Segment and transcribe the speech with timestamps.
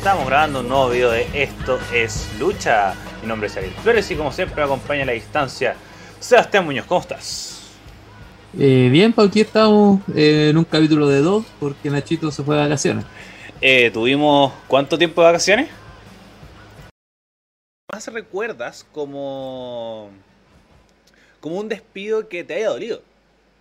[0.00, 2.94] Estamos grabando un nuevo video de Esto es Lucha.
[3.20, 5.76] Mi nombre es Ariel Flores y como siempre me acompaña a la distancia
[6.18, 6.86] Sebastián Muñoz.
[6.86, 7.70] ¿Cómo estás?
[8.58, 12.56] Eh, bien, pues aquí estamos eh, en un capítulo de dos porque Nachito se fue
[12.56, 13.04] de vacaciones.
[13.60, 15.68] Eh, ¿Tuvimos cuánto tiempo de vacaciones?
[17.92, 20.08] ¿Más recuerdas como,
[21.40, 23.02] como un despido que te haya dolido?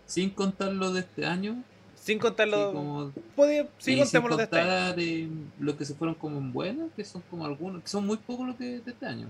[0.06, 1.62] Sin contar lo de este año.
[2.02, 2.20] Sin
[2.58, 4.68] sí, como- Podía- sí, y sin contémoslo de este año.
[4.88, 8.06] contar eh, lo que se fueron como en buenas, que son como algunos, que son
[8.08, 9.30] muy pocos los que de este año.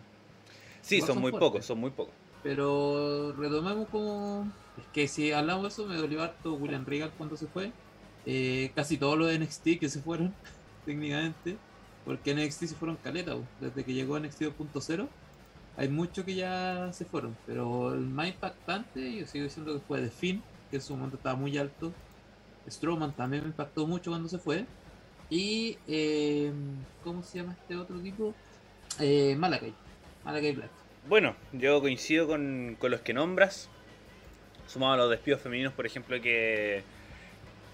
[0.82, 2.14] Sí, igual son son muy pocos, son muy pocos.
[2.44, 4.50] Pero retomemos como.
[4.78, 7.72] Es que si hablamos de eso, me dolió harto William Regal cuando se fue.
[8.26, 10.34] Eh, casi todos los de NXT que se fueron,
[10.86, 11.58] técnicamente.
[12.06, 15.08] Porque NXT se fueron caleta, desde que llegó NXT 2.0.
[15.76, 17.36] Hay muchos que ya se fueron.
[17.46, 20.42] Pero el más impactante, yo sigo diciendo que fue The Finn,
[20.72, 21.92] que en su momento estaba muy alto.
[22.72, 24.66] Strowman también me impactó mucho cuando se fue.
[25.30, 25.78] Y.
[25.88, 26.52] eh,
[27.04, 28.34] ¿Cómo se llama este otro tipo?
[29.00, 29.74] Eh, Malakai.
[30.26, 30.70] Malakai Black.
[31.08, 33.70] Bueno, yo coincido con, con los que nombras.
[34.68, 36.84] Sumado a los despidos femeninos, por ejemplo, que,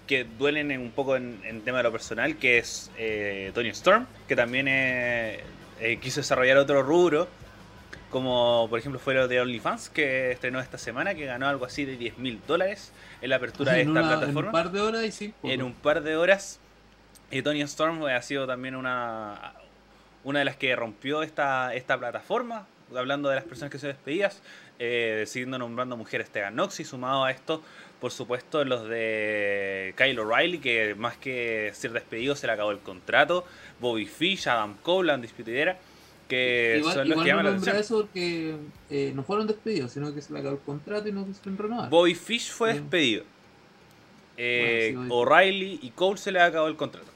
[0.06, 4.06] que duelen en- un poco en, tema de lo personal, que es eh, Tony Storm,
[4.28, 5.40] que también eh,
[5.80, 7.28] eh, quiso desarrollar otro rubro,
[8.10, 11.84] como por ejemplo fue lo de OnlyFans, que estrenó esta semana, que ganó algo así
[11.84, 14.80] de 10 mil dólares en la apertura de esta una- en plataforma un par de
[14.80, 15.34] horas y sí.
[15.42, 16.60] en un par de horas.
[17.30, 19.54] Y Tony Storm ha sido también una,
[20.24, 24.40] una de las que rompió esta, esta plataforma, hablando de las personas que se despedidas,
[24.78, 27.62] eh, siguiendo nombrando mujeres Tegan Nox y sumado a esto,
[28.00, 32.78] por supuesto, los de Kyle O'Reilly, que más que ser despedido se le acabó el
[32.78, 33.44] contrato,
[33.80, 35.78] Bobby Fish, Adam Cole, la Andisputidera,
[36.28, 37.76] que igual son los igual que llaman no la atención.
[37.76, 38.56] eso porque
[38.90, 41.88] eh, no fueron despedidos, sino que se le acabó el contrato y no quisieron renovar.
[41.90, 43.24] Bobby Fish fue despedido.
[44.36, 47.06] Eh, Bueno, sí, O'Reilly y Cole se le acabó el contrato.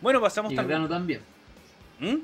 [0.00, 0.80] Bueno, pasamos y también.
[0.80, 1.20] Gargano también.
[2.00, 2.16] ¿Mm?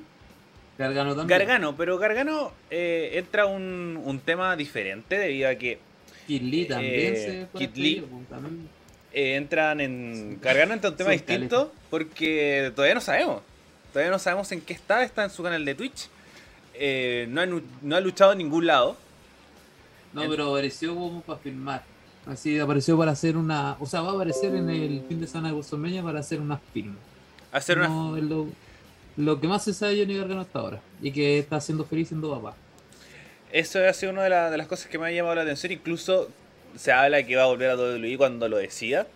[0.79, 1.39] Gargano también.
[1.39, 5.79] Gargano, pero Gargano eh, entra un, un tema diferente debido a que
[6.27, 8.05] Kid Lee también Eh, se fue Kid Lee.
[8.09, 8.69] pues, también.
[9.13, 10.41] entran en.
[10.41, 13.43] Gargano entra un tema distinto porque todavía no sabemos.
[13.93, 15.03] Todavía no sabemos en qué está.
[15.05, 16.09] Está en su canal de Twitch.
[16.75, 17.47] Eh, no, ha,
[17.83, 18.97] no ha luchado en ningún lado.
[20.13, 21.83] No, en- pero apareció como para filmar.
[22.27, 23.77] Así apareció para hacer una.
[23.81, 26.61] O sea, va a aparecer en el fin de semana de WrestleMania para hacer unas
[26.73, 26.97] film.
[27.53, 27.89] Hacer una.
[27.89, 28.49] No, lo,
[29.17, 30.81] lo que más se sabe de Johnny Gargano hasta ahora.
[31.03, 32.57] Y que está siendo feliz siendo papá.
[33.53, 35.71] Eso ha sido una de, la- de las cosas que me ha llamado la atención.
[35.73, 36.29] Incluso
[36.77, 39.07] se habla que va a volver a WWE cuando lo decida.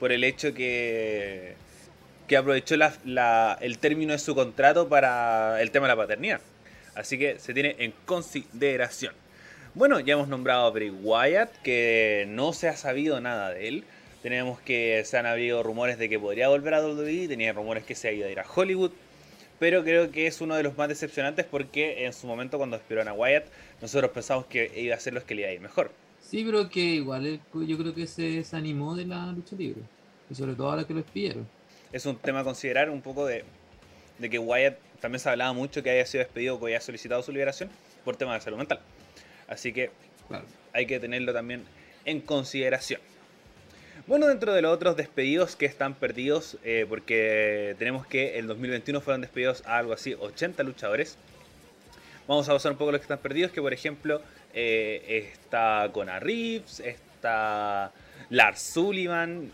[0.00, 1.54] Por el hecho que.
[2.26, 6.40] que aprovechó la- la- el término de su contrato para el tema de la paternidad.
[6.98, 9.14] Así que se tiene en consideración.
[9.74, 13.84] Bueno, ya hemos nombrado a Bray Wyatt, que no se ha sabido nada de él.
[14.20, 17.94] Tenemos que se han habido rumores de que podría volver a WWE, tenía rumores que
[17.94, 18.90] se ha ido a ir a Hollywood.
[19.60, 23.06] Pero creo que es uno de los más decepcionantes porque en su momento cuando despidieron
[23.06, 23.46] a Wyatt,
[23.80, 25.92] nosotros pensamos que iba a ser los que le iba a ir mejor.
[26.20, 29.82] Sí, pero que igual yo creo que se desanimó de la lucha libre.
[30.28, 31.46] Y sobre todo ahora que lo despidieron.
[31.92, 33.44] Es un tema a considerar un poco de,
[34.18, 37.22] de que Wyatt también se hablaba mucho que haya sido despedido o que haya solicitado
[37.22, 37.70] su liberación
[38.04, 38.80] por temas de salud mental.
[39.46, 39.90] Así que
[40.28, 40.44] Claro.
[40.72, 41.64] hay que tenerlo también
[42.04, 43.00] en consideración.
[44.06, 49.00] Bueno, dentro de los otros despedidos que están perdidos, eh, porque tenemos que el 2021
[49.02, 51.18] fueron despedidos a algo así 80 luchadores.
[52.26, 54.22] Vamos a pasar un poco los que están perdidos, que por ejemplo
[54.54, 57.92] eh, está Conor Reeves, está
[58.30, 59.52] Lars Sullivan,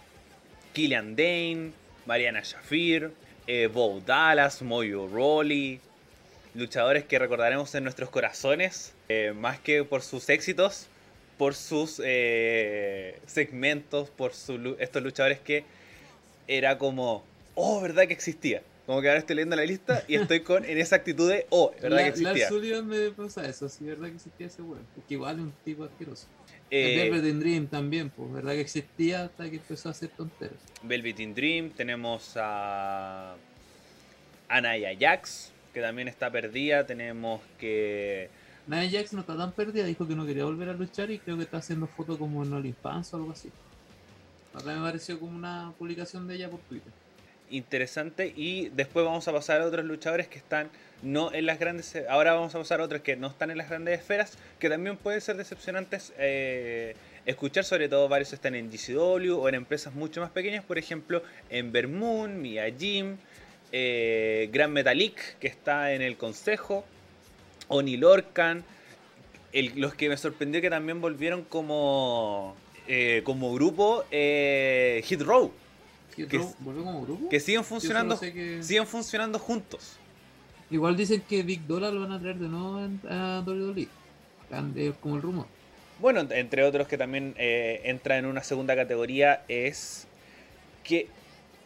[0.73, 1.73] Killian Dane,
[2.07, 3.11] Mariana Shafir,
[3.47, 5.81] eh, Bo Dallas, Moyo Rawley,
[6.55, 10.87] luchadores que recordaremos en nuestros corazones, eh, más que por sus éxitos,
[11.39, 15.65] por sus eh, segmentos, por su, estos luchadores que
[16.47, 17.25] era como,
[17.55, 18.63] oh, ¿verdad que existía?
[18.87, 21.73] Como que ahora estoy leyendo la lista y estoy con en esa actitud de, oh,
[21.81, 22.33] ¿verdad que La- existía?
[22.33, 24.87] Lars Sullivan me pasa eso, sí, verdad que existía ese weón.
[24.95, 26.27] Porque igual es un tipo asqueroso.
[26.71, 30.57] Eh, el Velvet Dream también, pues, verdad que existía hasta que empezó a hacer tonteras.
[30.83, 33.37] Velvet in Dream, tenemos a
[34.49, 38.31] Anaya Jax, que también está perdida, tenemos que...
[38.67, 41.37] Nia Jax no está tan perdida, dijo que no quería volver a luchar y creo
[41.37, 43.51] que está haciendo fotos como en OnlyFans o algo así.
[44.55, 46.93] Acá me pareció como una publicación de ella por Twitter.
[47.51, 50.71] interesante y después vamos a pasar a otros luchadores que están
[51.05, 53.69] no en las grandes ahora vamos a pasar a otros que no están en las
[53.69, 56.97] grandes esferas que también pueden ser decepcionantes eh,
[57.27, 61.23] escuchar sobre todo varios están en GCW o en empresas mucho más pequeñas por ejemplo
[61.51, 63.17] en Vermoon, Mia Jim
[63.73, 66.85] eh, Gran Metalik que está en el consejo
[67.69, 68.65] Oni Lorcan
[69.53, 72.57] el- los que me sorprendió que también volvieron como
[72.89, 75.53] eh, como grupo eh, Hit Row
[76.17, 77.29] ¿Hit Que ¿Volvió como grupo?
[77.29, 79.97] que siguen funcionando sé que- siguen funcionando juntos
[80.75, 83.87] Igual dicen que Big Dollar lo van a traer de nuevo a WWE.
[84.75, 85.47] Es como el rumor.
[86.01, 90.09] Bueno, entre otros que también eh, entra en una segunda categoría es
[90.83, 91.07] que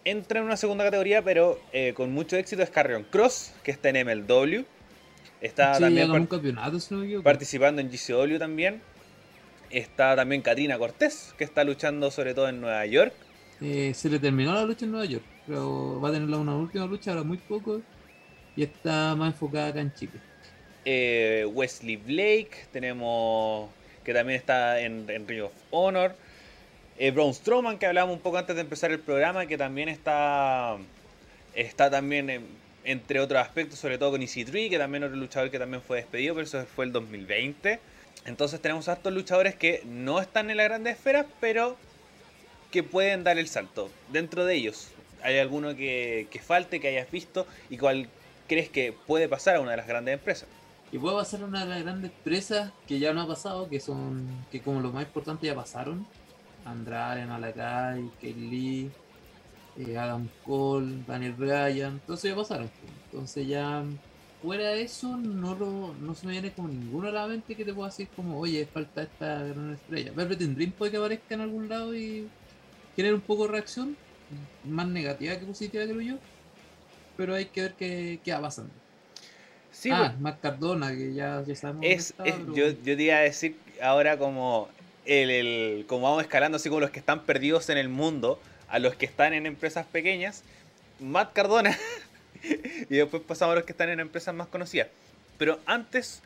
[0.05, 3.89] entra en una segunda categoría, pero eh, con mucho éxito es Carrion Cross, que está
[3.89, 4.65] en MLW.
[5.41, 6.29] Está también
[7.23, 8.83] participando en GCW también.
[9.71, 13.15] Está también Katrina Cortés, que está luchando sobre todo en Nueva York.
[13.63, 16.85] Eh, se le terminó la lucha en Nueva York, pero va a tener una última
[16.85, 17.81] lucha ahora muy poco
[18.59, 20.15] y está más enfocada acá en Chile.
[20.85, 23.71] Eh, Wesley Blake, tenemos
[24.03, 26.17] que también está en, Ring of Honor.
[26.99, 30.77] Eh, Braun Strowman, que hablábamos un poco antes de empezar el programa, que también está,
[31.55, 32.49] está también
[32.83, 36.35] entre otros aspectos, sobre todo con EC3, que también otro luchador que también fue despedido,
[36.35, 37.79] pero eso fue el 2020.
[38.25, 41.77] Entonces tenemos a estos luchadores que no están en la grande esfera, pero
[42.73, 43.89] que pueden dar el salto.
[44.11, 44.89] Dentro de ellos,
[45.23, 48.09] ¿hay alguno que, que falte, que hayas visto y cuál
[48.49, 50.49] crees que puede pasar a una de las grandes empresas?
[50.91, 53.79] Y puede pasar a una de las grandes empresas que ya no ha pasado, que
[53.79, 56.07] son, que como lo más importante ya pasaron.
[56.65, 58.91] Andrade, Malakai, Kelly,
[59.79, 62.71] eh, Adam Cole, Daniel Bryan, entonces ya pasaron.
[63.07, 63.85] Entonces ya
[64.43, 67.65] fuera de eso no lo, no se me viene como ninguno a la mente que
[67.65, 70.13] te pueda decir como, oye, falta esta gran estrella.
[70.15, 72.29] Velvet Dream puede que aparezca en algún lado y
[72.97, 73.97] genere un poco de reacción,
[74.65, 76.15] más negativa que positiva creo yo,
[77.19, 78.71] pero hay que ver qué, qué va pasando.
[79.73, 81.85] Sí, ah, pues, Matt Cardona, que ya, ya sabemos.
[81.85, 82.15] Es,
[82.55, 84.69] yo, yo te iba a decir ahora como
[85.05, 88.79] el, el, como vamos escalando así como los que están perdidos en el mundo, a
[88.79, 90.45] los que están en empresas pequeñas,
[91.01, 91.77] Matt Cardona,
[92.89, 94.87] y después pasamos a los que están en empresas más conocidas.
[95.39, 96.23] Pero antes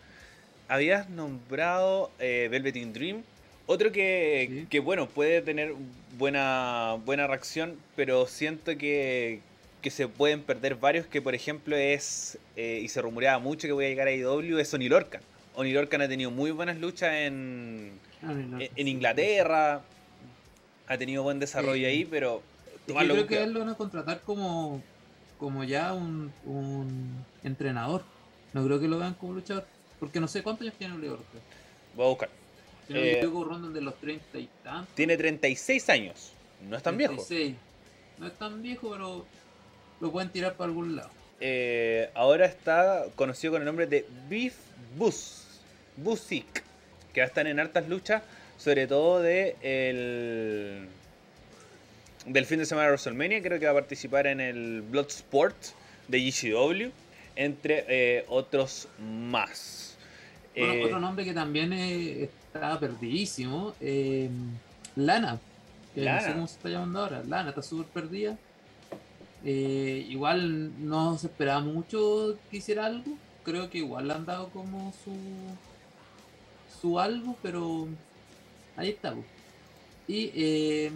[0.68, 3.22] habías nombrado eh, Velveteen Dream,
[3.64, 5.72] otro que, que, bueno, puede tener
[6.18, 9.40] buena, buena reacción, pero siento que,
[9.82, 13.72] que se pueden perder varios, que por ejemplo es, eh, y se rumoreaba mucho que
[13.72, 15.20] voy a llegar a IW, es Oni Lorcan.
[15.54, 17.92] Oni Lorcan ha tenido muy buenas luchas en,
[18.22, 19.82] en Inglaterra,
[20.86, 22.42] ha tenido buen desarrollo ahí, pero...
[22.86, 24.82] Yo creo que él lo van a contratar como,
[25.38, 26.32] como ya un,
[27.44, 28.02] entrenador.
[28.52, 29.66] No creo que lo vean como luchador.
[30.00, 31.40] Porque no sé cuántos años tiene Oli Lorcan.
[31.94, 32.28] Voy a buscar.
[32.86, 33.26] Tiene eh,
[33.72, 34.94] de los 30 y tantos.
[34.94, 36.32] Tiene 36 años.
[36.68, 37.40] No es tan 36.
[37.40, 37.60] viejo.
[38.18, 39.24] No es tan viejo, pero
[40.02, 41.10] lo pueden tirar para algún lado.
[41.40, 44.54] Eh, ahora está conocido con el nombre de Beef
[44.96, 45.44] Bus.
[45.96, 46.64] Busik.
[47.14, 48.22] Que va a estar en hartas luchas
[48.58, 50.88] sobre todo de el
[52.26, 55.56] del fin de semana de WrestleMania, creo que va a participar en el Bloodsport
[56.06, 56.90] de GCW,
[57.34, 59.96] entre eh, otros más.
[60.54, 63.74] Eh, otro nombre que también está perdidísimo,
[64.96, 65.40] Lana,
[65.94, 68.36] que no sé cómo se está llamando ahora, Lana está súper perdida.
[69.44, 74.92] Igual no se esperaba mucho que hiciera algo, creo que igual le han dado como
[75.04, 75.12] su,
[76.80, 77.88] su algo, pero
[78.76, 79.14] Ahí está.
[80.08, 80.90] Y eh,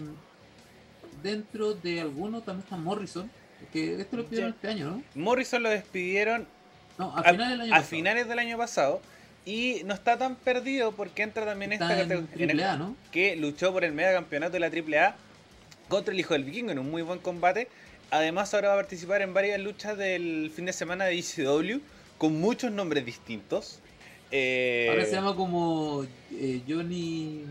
[1.23, 3.29] dentro de algunos también está Morrison,
[3.71, 5.03] que esto lo despidieron este año, ¿no?
[5.15, 6.47] Morrison lo despidieron
[6.97, 9.01] no, a, finales, del año a finales del año pasado.
[9.45, 12.97] Y no está tan perdido porque entra también esta categoría ¿no?
[13.13, 15.15] que luchó por el mega campeonato de la AAA
[15.87, 17.69] contra el hijo del vikingo en un muy buen combate.
[18.09, 21.81] Además ahora va a participar en varias luchas del fin de semana de ECW
[22.17, 23.79] con muchos nombres distintos.
[24.31, 27.43] Eh, Ahora se llama como eh, Johnny.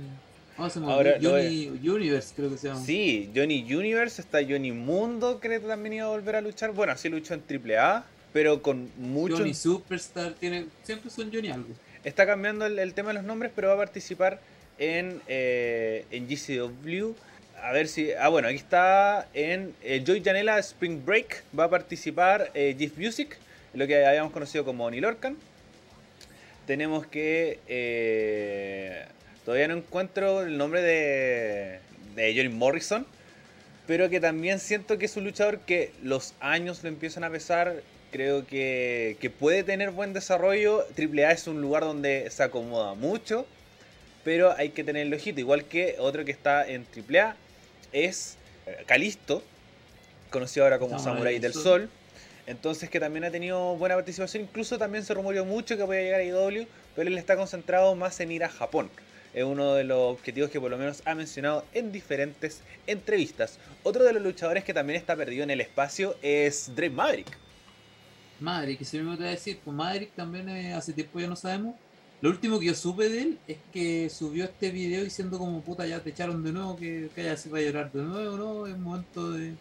[0.59, 2.81] Ahora, Johnny Universe, creo que se llama.
[2.81, 6.73] Sí, Johnny Universe, está Johnny Mundo, creo que también iba a volver a luchar.
[6.73, 9.39] Bueno, así luchó en AAA, pero con muchos.
[9.39, 11.69] Johnny Superstar, tiene, siempre son Johnny algo.
[12.05, 14.41] Está cambiando el, tema de los nombres, pero va a participar
[14.79, 17.15] en, eh, en GCW.
[17.63, 18.13] A ver si.
[18.13, 21.45] Ah, bueno, aquí está en Joy Janela Spring Break.
[21.59, 23.37] Va a participar Jeff Music,
[23.75, 25.37] lo que habíamos conocido como Neil Lorcan
[26.67, 27.61] tenemos que...
[27.69, 29.07] Eh,
[29.45, 31.81] todavía no encuentro el nombre de,
[32.15, 33.07] de Morrison,
[33.87, 37.83] pero que también siento que es un luchador que los años lo empiezan a pesar.
[38.11, 40.85] Creo que, que puede tener buen desarrollo.
[40.99, 43.47] AAA es un lugar donde se acomoda mucho,
[44.25, 45.41] pero hay que tener el ojito.
[45.41, 47.37] Igual que otro que está en AAA
[47.93, 48.37] es
[48.87, 49.43] Calisto,
[50.31, 51.91] conocido ahora como Samurai del Sol
[52.47, 56.03] entonces que también ha tenido buena participación, incluso también se rumoreó mucho que voy a
[56.03, 58.89] llegar a IW, pero él está concentrado más en ir a Japón.
[59.35, 63.59] Es uno de los objetivos que por lo menos ha mencionado en diferentes entrevistas.
[63.83, 67.37] Otro de los luchadores que también está perdido en el espacio es Drake Maverick.
[68.39, 71.75] Maverick, si me voy a decir, pues Maverick también eh, hace tiempo ya no sabemos.
[72.23, 75.87] Lo último que yo supe de él es que subió este video diciendo como puta
[75.87, 78.67] ya te echaron de nuevo, que, que ya se va a llorar de nuevo, ¿no?
[78.67, 79.53] Es momento de,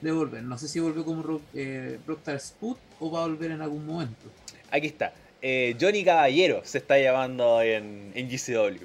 [0.00, 0.42] de volver.
[0.42, 3.84] No sé si vuelve como Rock, eh, Rockstar Sput o va a volver en algún
[3.84, 4.30] momento.
[4.70, 5.12] Aquí está.
[5.42, 8.84] Eh, Johnny Caballero se está llamando en, en GCW.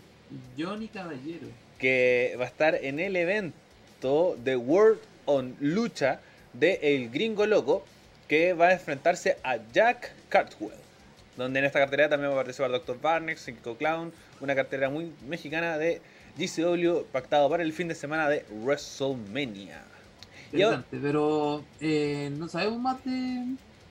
[0.58, 1.48] Johnny Caballero.
[1.78, 6.20] Que va a estar en el evento de World on Lucha
[6.52, 7.86] de El Gringo Loco,
[8.28, 10.89] que va a enfrentarse a Jack Cartwell.
[11.38, 13.00] Donde en esta cartera también va a participar Dr.
[13.00, 16.02] Barnex, Cinco Clown, una cartera muy mexicana de
[16.38, 19.84] GCW pactado para el fin de semana de WrestleMania.
[20.52, 23.46] Interesante, pero eh, no sabemos más de,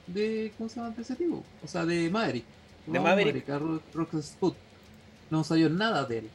[0.07, 0.51] de.
[0.57, 1.43] ¿Cómo se llama ese tipo?
[1.63, 2.45] O sea, de Maverick.
[2.85, 3.47] De Maverick.
[5.29, 6.29] No sabía nada de él.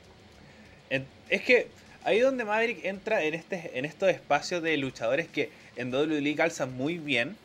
[1.28, 1.68] Es que
[2.04, 6.76] ahí donde Maverick entra en, este, en estos espacios de luchadores que en WWE calzan
[6.76, 7.36] muy bien,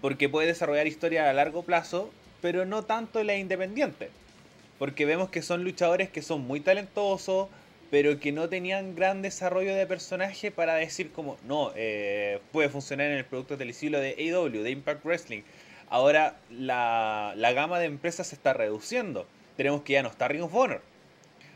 [0.00, 2.10] porque puede desarrollar historia a largo plazo,
[2.42, 4.10] pero no tanto en la independiente.
[4.78, 7.48] Porque vemos que son luchadores que son muy talentosos,
[7.90, 13.06] pero que no tenían gran desarrollo de personaje para decir como, no, eh, puede funcionar
[13.06, 15.42] en el producto televisivo de AW, de Impact Wrestling.
[15.88, 19.26] Ahora la, la, gama de empresas se está reduciendo.
[19.56, 20.80] Tenemos que ya no está Ring of Honor.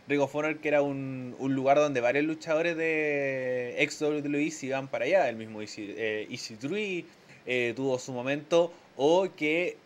[0.08, 4.66] Ring of Honor que era un, un lugar donde varios luchadores de ex WWE se
[4.66, 5.28] iban para allá.
[5.28, 7.04] El mismo Easy, eh,
[7.46, 8.72] eh, tuvo su momento.
[8.98, 9.78] O que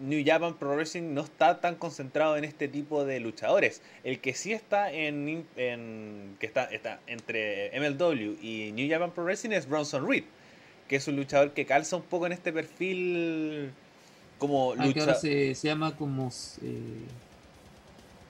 [0.00, 3.82] New Japan Pro Wrestling no está tan concentrado en este tipo de luchadores.
[4.04, 9.52] El que sí está en, que está, está entre MLW y New Japan Pro Wrestling
[9.52, 10.24] es Bronson Reed,
[10.88, 13.72] que es un luchador que calza un poco en este perfil
[14.38, 16.30] como ah, ahora se, llama como
[16.62, 17.06] eh,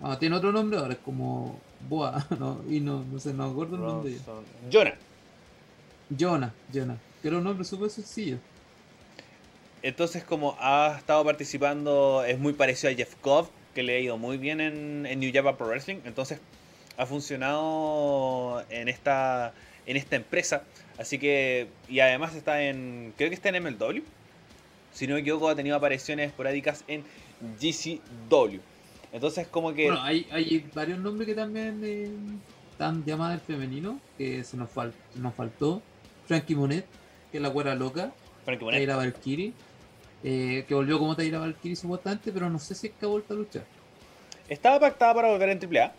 [0.02, 1.58] ah, tiene otro nombre ahora es como
[1.88, 4.16] Boa no, y no, no sé no acuerdo el nombre.
[4.72, 4.94] Jonah.
[6.16, 6.98] Jonah Jonah.
[7.20, 8.38] Que era un nombre súper sencillo
[9.86, 14.18] entonces, como ha estado participando, es muy parecido a Jeff Cobb, que le ha ido
[14.18, 15.98] muy bien en, New Japan Pro Wrestling.
[16.04, 16.40] Entonces,
[16.96, 19.54] ha funcionado en esta,
[19.86, 20.64] en esta empresa.
[20.98, 24.02] Así que, y además está en, creo que está en MLW.
[24.92, 27.04] Si no me equivoco, ha tenido apariciones esporádicas en
[27.60, 28.58] GCW.
[29.12, 29.84] Entonces, como que.
[29.84, 32.10] Bueno, hay, hay varios nombres que también eh,
[32.72, 34.70] están llamados el femenino, que se nos,
[35.14, 35.80] nos faltó.
[36.26, 36.86] Frankie Monet,
[37.30, 38.12] que es la güera loca.
[38.44, 38.88] Frankie Monet.
[38.88, 39.52] la Valkyrie.
[40.24, 43.34] Eh, que volvió como Taira Valkyrie supuestamente, pero no sé si es que ha vuelto
[43.34, 43.64] a luchar.
[44.48, 45.92] Estaba pactada para volver en AAA,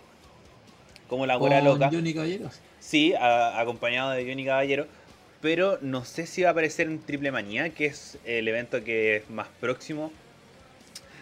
[1.08, 1.90] como la güera loca.
[1.92, 2.50] Johnny Caballero.
[2.80, 4.88] Sí, acompañado de Johnny Caballero,
[5.42, 9.18] pero no sé si va a aparecer en Triple Manía, que es el evento que
[9.18, 10.12] es más próximo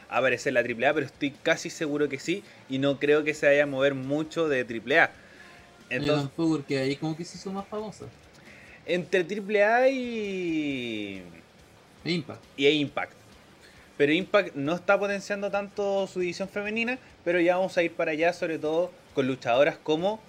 [0.10, 3.48] a aparecer la AAA, pero estoy casi seguro que sí, y no creo que se
[3.48, 5.12] vaya a mover mucho de AAA.
[5.90, 8.06] Entonces, porque ahí como que se hizo más famosa.
[8.86, 11.24] Entre AAA y
[12.06, 12.44] e Impact.
[12.56, 13.14] Y Impact.
[13.98, 18.12] Pero Impact no está potenciando tanto su división femenina, pero ya vamos a ir para
[18.12, 20.20] allá, sobre todo con luchadoras como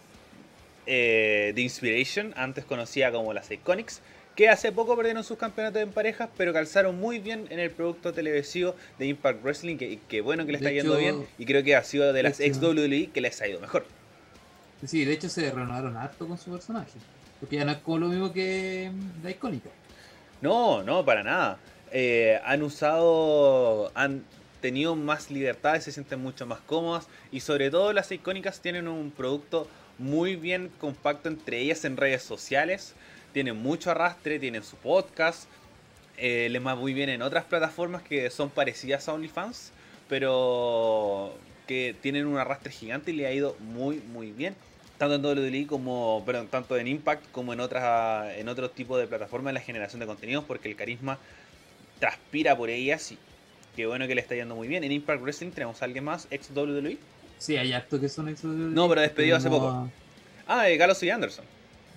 [0.87, 4.01] eh, The Inspiration, antes conocida como las Iconics,
[4.37, 8.13] que hace poco perdieron sus campeonatos en parejas, pero calzaron muy bien en el producto
[8.13, 11.83] televisivo de Impact Wrestling, que, bueno que le está yendo bien, y creo que ha
[11.83, 13.87] sido de las ex WWE que les ha ido mejor.
[14.85, 16.99] Sí, de hecho se renovaron harto con su personaje,
[17.41, 18.93] porque ya no es como lo mismo que
[19.25, 19.71] la icónica.
[20.41, 21.59] No, no, para nada.
[21.93, 24.25] Eh, han usado, han
[24.61, 29.11] tenido más libertad, se sienten mucho más cómodas y sobre todo las icónicas tienen un
[29.11, 32.95] producto muy bien compacto entre ellas en redes sociales,
[33.33, 35.49] tienen mucho arrastre, tienen su podcast,
[36.17, 39.73] eh, les va muy bien en otras plataformas que son parecidas a OnlyFans,
[40.09, 41.35] pero
[41.67, 44.55] que tienen un arrastre gigante y le ha ido muy muy bien
[44.99, 49.07] tanto en WWE como, perdón, tanto en Impact como en otras, en otros tipos de
[49.07, 51.19] plataformas de la generación de contenidos, porque el carisma
[51.99, 53.19] transpira por ellas y
[53.75, 54.85] qué bueno que le está yendo muy bien.
[54.85, 56.99] En Impact Wrestling tenemos a alguien más, ex WWE.
[57.39, 58.75] Sí, hay actos que son ex WWE.
[58.75, 59.89] No, pero despedido hace poco.
[60.47, 61.45] Ah, eh, Galos y Anderson.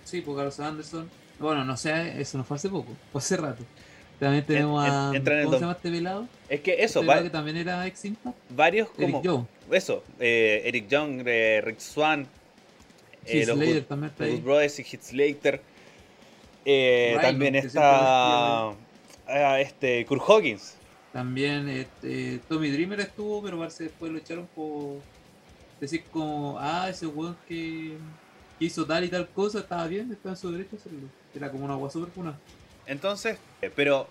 [0.04, 1.10] Sí, pues Galos y Anderson.
[1.40, 3.64] Bueno, no sé, eso no fue hace poco, fue hace rato.
[4.20, 5.14] También tenemos a.
[5.14, 6.28] ¿Cómo se llama este velado?
[6.50, 8.36] Es que eso, este que también era ex Impact.
[8.50, 9.20] Varios como.
[9.20, 9.46] Eric Young.
[9.72, 12.28] Eso, eh, Eric Young, eh, Rick Swan,
[13.30, 15.62] eh, los Good, también está Brothers y Hits Later.
[16.66, 20.76] Eh, también está ah, este Kurt Hawkins.
[21.14, 25.00] También este, Tommy Dreamer estuvo, pero parece después lo echaron por
[25.80, 27.98] decir como, ah, ese weón que,
[28.60, 31.08] hizo tal y tal cosa, estaba bien, estaba en su derecho a hacerlo.
[31.34, 32.38] Era como una agua super puna.
[32.86, 34.08] Entonces, eh, pero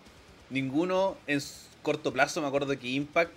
[0.50, 1.40] ninguno en
[1.82, 3.32] corto plazo, me acuerdo que Impact,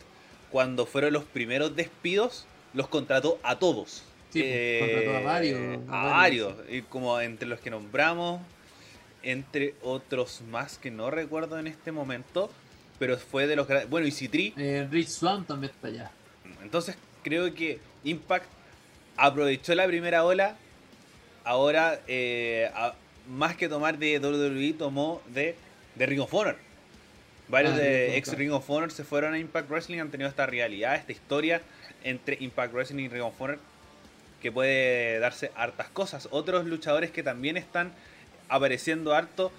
[0.51, 4.03] cuando fueron los primeros despidos, los contrató a todos.
[4.31, 5.79] Sí, pues, eh, a varios.
[5.89, 8.41] A, varios, y como entre los que nombramos,
[9.23, 12.49] entre otros más que no recuerdo en este momento,
[12.97, 14.53] pero fue de los Bueno, y Citri.
[14.57, 16.11] Eh, Rich Swan también está allá.
[16.63, 18.45] Entonces creo que Impact
[19.17, 20.55] aprovechó la primera ola,
[21.43, 22.69] ahora eh,
[23.27, 25.55] más que tomar de WWE, tomó de,
[25.95, 26.57] de Ring of Honor.
[27.47, 28.33] Varios Ah, de ex.
[28.37, 31.61] Ring of Honor se fueron a Impact Wrestling, han tenido esta realidad, esta historia
[32.03, 33.59] entre Impact Wrestling y Ring of Honor
[34.41, 36.27] que puede darse hartas cosas.
[36.31, 37.91] Otros luchadores que también están
[38.49, 39.51] apareciendo harto.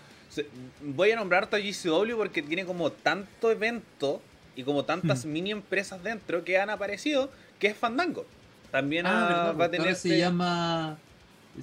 [0.80, 4.20] Voy a nombrar harto a GCW porque tiene como tanto evento
[4.56, 5.32] y como tantas Hmm.
[5.32, 8.26] mini empresas dentro que han aparecido, que es Fandango.
[8.70, 9.94] También Ah, verdad, va a tener...
[9.94, 10.98] se este- llama.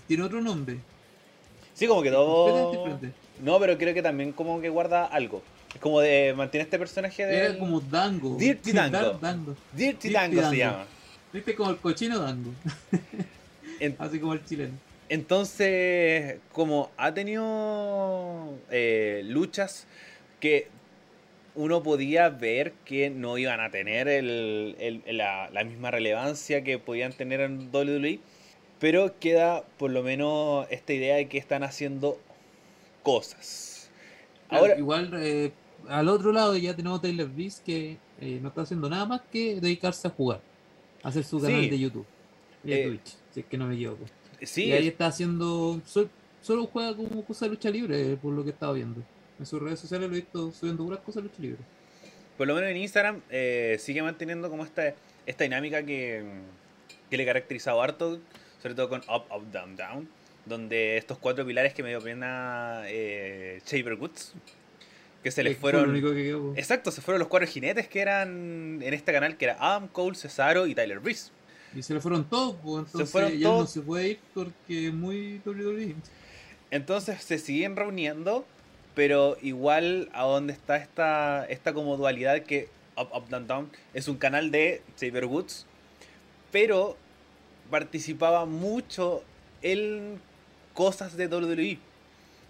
[0.07, 0.77] Tiene otro nombre.
[1.73, 2.71] Sí, como que todo...
[2.71, 3.11] Diferente.
[3.41, 5.41] No, pero creo que también como que guarda algo.
[5.73, 6.33] Es como de...
[6.35, 7.35] Mantiene este personaje de...
[7.37, 8.35] Era como Dango.
[8.37, 9.19] Dirty Dango.
[9.19, 10.85] Dirty Dirty Dango se llama.
[11.33, 12.51] Viste como el cochino Dango.
[13.79, 14.73] En- Así como el chileno.
[15.07, 19.87] Entonces, como ha tenido eh, luchas
[20.41, 20.67] que
[21.55, 26.77] uno podía ver que no iban a tener el- el- la, la misma relevancia que
[26.77, 28.19] podían tener en WWE,
[28.79, 32.19] pero queda por lo menos esta idea de que están haciendo
[33.03, 33.89] cosas.
[34.49, 35.51] Claro, Ahora, igual eh,
[35.87, 39.59] al otro lado ya tenemos Taylor Beast que eh, no está haciendo nada más que
[39.61, 40.41] dedicarse a jugar,
[41.03, 41.69] hacer su canal Sí.
[41.69, 42.05] de YouTube
[42.63, 44.05] y de Eh, Twitch, si es que no me equivoco.
[44.41, 46.09] sí, y ahí es- está haciendo, sol-
[46.41, 49.01] solo juega como cosa de lucha libre, por lo que he estado viendo.
[49.39, 51.59] En sus redes sociales lo he visto subiendo puras cosas de lucha libre.
[52.37, 54.93] por lo menos en Instagram eh, sigue manteniendo como esta,
[55.25, 56.23] esta dinámica que,
[57.09, 58.17] que le ha caracterizado harto,
[58.61, 60.07] sobre todo con Up, Up, Down, Down,
[60.45, 64.33] donde estos cuatro pilares que me dio pena eh, Shaver Woods,
[65.23, 65.95] que se les Eh, fue lo fueron...
[65.95, 66.53] único que quedó.
[66.55, 70.15] Exacto, se fueron los cuatro jinetes que eran en este canal, que era Adam Cole,
[70.15, 71.31] Cesaro y Tyler Breeze.
[71.75, 73.71] Y se le fueron todos, pues, entonces fueron ya no todos.
[73.71, 75.95] se puede ir porque es muy WWE.
[76.71, 78.45] Entonces se siguen reuniendo,
[78.95, 84.07] pero igual a donde está esta, esta como dualidad que Up, Up, Down, Down es
[84.07, 85.65] un canal de Saber Woods,
[86.51, 86.97] pero
[87.69, 89.23] participaba mucho
[89.61, 90.19] en
[90.73, 91.79] cosas de WWE.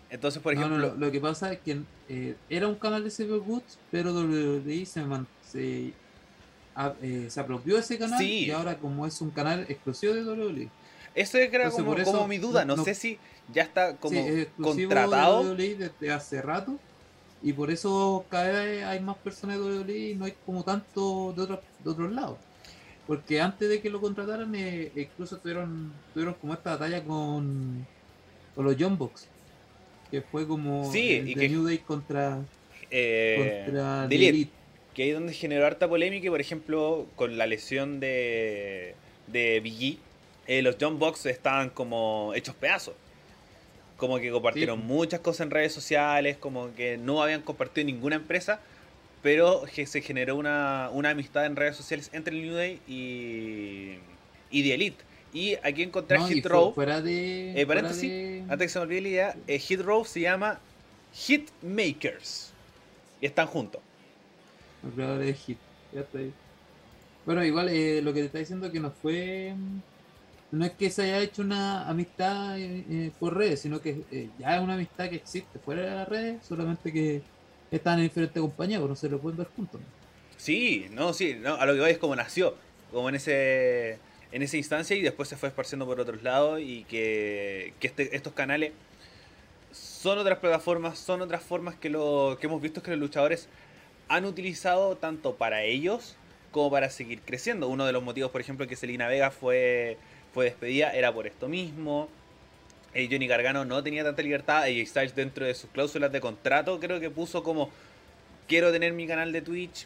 [0.10, 3.04] Entonces, por No, no, ejemplo, lo, lo que pasa es que eh, era un canal
[3.04, 5.04] de Cyber Woods, pero WWE se,
[5.48, 5.94] se,
[6.76, 8.46] a- eh, se apropió ese canal Sí.
[8.46, 10.70] y ahora como es un canal exclusivo de WWE.
[11.16, 12.66] eso era entonces, como, eso como mi duda.
[12.66, 13.20] No, no- sé si
[13.54, 15.44] ya está como sí, es contratado.
[15.44, 16.78] de WWE desde hace rato
[17.44, 21.34] y por eso cada vez hay más personas de WWE y no hay como tanto
[21.36, 22.38] de, otros de otros lados.
[23.08, 27.86] Porque antes de que lo contrataran, eh, incluso tuvieron, tuvieron como esta batalla con,
[28.56, 29.28] con los John Box.
[30.12, 32.40] Que fue como Sí, el y de que- New Day contra,
[32.92, 34.30] eh, contra The Elite.
[34.30, 34.52] Elite.
[34.96, 38.96] que ahí donde generó harta polémica, y, por ejemplo, con la lesión de,
[39.28, 39.98] de Biggie,
[40.48, 42.96] eh, los John Box estaban como hechos pedazos.
[43.98, 44.86] Como que compartieron Sí.
[44.86, 48.60] muchas cosas en redes sociales, como que no habían compartido ninguna empresa,
[49.22, 54.00] pero que se generó una, una amistad en redes sociales entre el New Day y,
[54.52, 55.04] y The Elite.
[55.34, 56.74] Y aquí encontré No, Hit Row.
[56.74, 57.60] fuera de.
[57.60, 60.60] Eh, paréntesis, de- Antes que se me olvide la idea, eh, Hit Row se llama
[61.14, 62.52] Hitmakers.
[63.22, 63.82] Y están juntos.
[64.84, 65.58] Los creadores de Hit.
[65.94, 66.32] Ya está ahí.
[67.26, 69.54] Bueno, igual eh, lo que te está diciendo que no fue.
[69.56, 69.80] mm,
[70.52, 74.02] No es que se haya hecho una amistad eh, eh, por redes, sino que
[74.40, 77.22] ya es una amistad que existe fuera de las redes, solamente que
[77.70, 79.80] están en diferentes compañías, pero no se lo pueden ver juntos.
[79.80, 79.86] ¿no?
[80.38, 82.56] Sí, no, sí, no, a lo que voy es como nació,
[82.92, 84.00] como en ese
[84.32, 88.16] en esa instancia y después se fue esparciendo por otros lados y que, que este-
[88.16, 88.72] estos canales
[89.72, 93.48] son otras plataformas, son otras formas que lo que hemos visto que los luchadores
[94.08, 96.16] han utilizado tanto para ellos
[96.52, 97.68] como para seguir creciendo.
[97.68, 99.98] Uno de los motivos, por ejemplo, que Selena Vega fue
[100.34, 102.08] fue despedida era por esto mismo.
[102.94, 104.64] Eh, Johnny Gargano no tenía tanta libertad.
[104.64, 107.70] AJ Styles dentro de sus cláusulas de contrato creo que puso como
[108.48, 109.86] quiero tener mi canal de Twitch.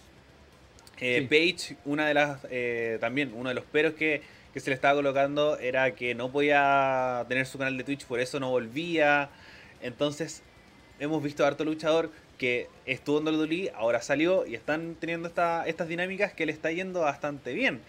[1.00, 1.54] Eh, Sí.
[1.54, 4.22] Page, una de las eh, también uno de los peros que,
[4.54, 8.20] que se le estaba colocando era que no podía tener su canal de Twitch, por
[8.20, 9.30] eso no volvía.
[9.82, 10.44] Entonces,
[11.00, 15.66] hemos visto a harto luchador que estuvo en WWE, ahora salió y están teniendo esta,
[15.68, 17.82] estas dinámicas que le está yendo bastante bien.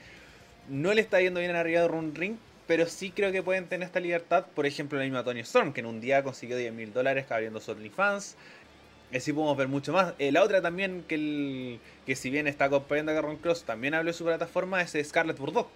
[0.69, 2.37] No le está yendo bien arriba de Run Ring,
[2.67, 4.47] pero sí creo que pueden tener esta libertad.
[4.55, 7.61] Por ejemplo, la misma Tony Storm, que en un día consiguió 10 mil dólares abriendo
[7.61, 8.37] su OnlyFans.
[9.15, 10.15] Así podemos ver mucho más.
[10.19, 13.95] Eh, la otra también, que, el, que si bien está acompañando a Carron Cross, también
[13.95, 15.69] habló de su plataforma, es Scarlett Bordeaux.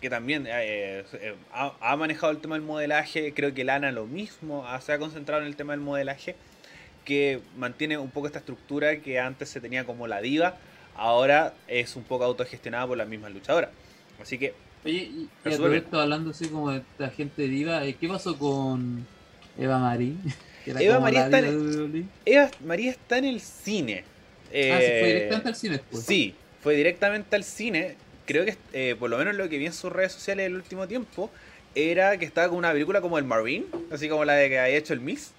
[0.00, 3.34] Que también eh, eh, ha, ha manejado el tema del modelaje.
[3.34, 6.36] Creo que Lana lo mismo, ah, se ha concentrado en el tema del modelaje.
[7.04, 10.56] Que mantiene un poco esta estructura que antes se tenía como la diva.
[10.96, 13.70] Ahora es un poco autogestionada por las mismas luchadoras.
[14.20, 14.54] Así que
[14.86, 19.04] Oye, y, y esto hablando así como de esta gente diva, eh, ¿qué pasó con
[19.58, 20.14] Eva Marie?
[20.66, 22.10] Eva la está en-.
[22.24, 24.04] Eva María está en el cine.
[24.48, 24.70] Ah, sí, fue
[25.10, 26.04] Eh, directamente al cine después.
[26.04, 27.96] Sí, fue directamente al cine.
[28.26, 30.88] Creo que, eh, por lo menos lo que vi en sus redes sociales el último
[30.88, 31.30] tiempo,
[31.74, 34.76] era que estaba con una película como el Marine, así como la de que había
[34.76, 35.30] hecho el Miss.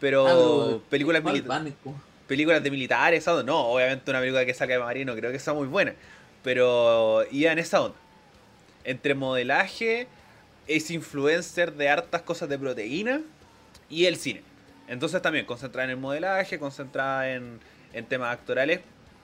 [0.00, 1.66] pero Ah, películas, ¿cuál milita- van?
[1.66, 5.38] Es como- películas de militares, no, obviamente una película que salga de marino creo que
[5.38, 5.94] sea muy buena,
[6.42, 7.96] pero iba en esa onda.
[8.84, 10.06] Entre modelaje,
[10.66, 13.20] es influencer de hartas cosas de proteína
[13.90, 14.42] y el cine.
[14.90, 17.60] Entonces también concentrada en el modelaje, concentrada en,
[17.92, 18.80] en temas actorales.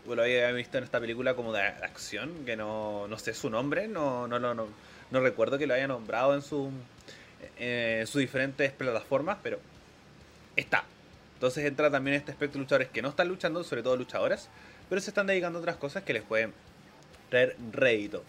[0.07, 3.89] Lo había visto en esta película como de acción, que no, no sé su nombre,
[3.89, 4.69] no, no, no, no,
[5.11, 6.71] no recuerdo que lo haya nombrado en, su,
[7.59, 9.59] eh, sus diferentes plataformas, pero
[10.55, 10.85] está.
[11.35, 14.49] Entonces entra también este aspecto de luchadores que no están luchando, sobre todo luchadoras,
[14.89, 16.55] pero se están dedicando a otras cosas que les pueden
[17.29, 18.23] traer rédito.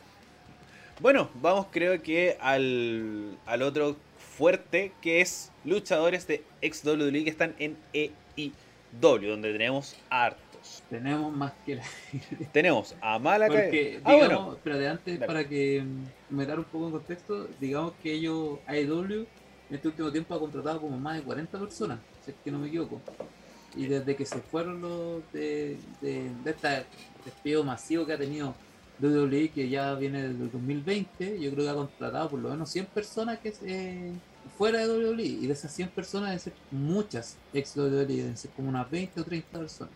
[1.00, 3.96] Bueno, vamos creo que al, al otro
[4.38, 10.84] fuerte que es luchadores de ex WWE que están en EIW, donde tenemos hartos.
[10.90, 11.84] Tenemos más que la.
[12.52, 13.64] Tenemos a Malakai.
[13.64, 15.28] Porque, Ah, digamos, bueno, pero de antes, Dale.
[15.28, 19.26] para que mm, me dar un poco en contexto, digamos que ellos, AEW,
[19.70, 22.60] en este último tiempo ha contratado como más de 40 personas, si es que no
[22.60, 23.02] me equivoco.
[23.76, 26.86] Y desde que se fueron los de, de, de este
[27.26, 28.54] despido masivo que ha tenido
[29.02, 32.70] WWE, que ya viene desde el 2020, yo creo que ha contratado por lo menos
[32.70, 34.12] 100 personas que eh,
[34.58, 35.24] fuera de WWE.
[35.24, 39.22] Y de esas 100 personas deben ser muchas ex WWE, deben ser como unas 20
[39.22, 39.94] o 30 personas.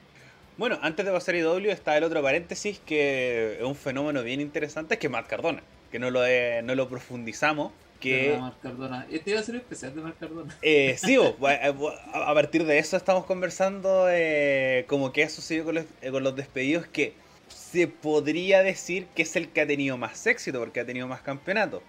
[0.57, 4.39] bueno, antes de pasar a EIW está el otro paréntesis que es un fenómeno bien
[4.41, 7.71] interesante, que es Matt Cardona, que no lo, he- no lo profundizamos.
[7.99, 9.05] Que ¿Verdad, Marc Cardona?
[9.11, 10.55] Este iba a ser especial de Marc Cardona.
[10.63, 15.65] Eh, sí, a, a- a partir de eso estamos conversando eh, como que ha sucedido
[15.65, 17.13] con los, eh, con los despedidos que
[17.53, 21.21] se podría decir que es el que ha tenido más éxito porque ha tenido más
[21.21, 21.81] campeonatos.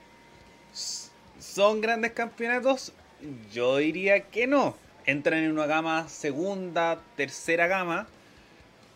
[1.41, 2.93] ¿Son grandes campeonatos?
[3.53, 4.77] Yo diría que no.
[5.07, 8.07] Entran en una gama segunda, tercera gama,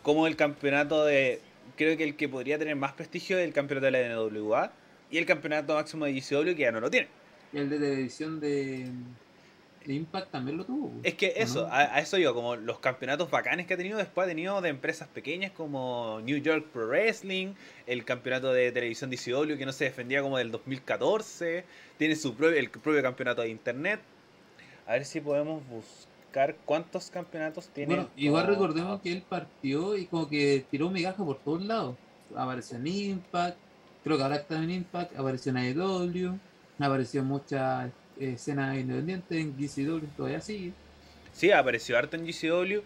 [0.03, 1.41] como el campeonato de...
[1.75, 4.71] Creo que el que podría tener más prestigio es el campeonato de la NWA
[5.11, 7.07] y el campeonato máximo de GCW que ya no lo tiene.
[7.53, 8.87] El de televisión de
[9.93, 10.91] Impact también lo tuvo.
[11.03, 11.73] Es que ¿o eso, no?
[11.73, 14.69] a, a eso yo, como los campeonatos bacanes que ha tenido, después ha tenido de
[14.69, 17.53] empresas pequeñas como New York Pro Wrestling,
[17.85, 21.63] el campeonato de televisión DCW que no se defendía como del 2014,
[21.97, 23.99] tiene su propio, el propio campeonato de internet.
[24.85, 27.95] A ver si podemos buscar cuántos campeonatos tiene.
[27.95, 31.95] Bueno, igual recordemos que él partió y como que tiró migaja por todos lados.
[32.35, 33.57] Apareció en Impact,
[34.03, 36.37] creo que ahora está en Impact, apareció en AEW,
[36.79, 40.71] apareció en muchas escenas independientes, en GCW, todavía sigue.
[41.33, 42.81] Sí, apareció harto en GCW.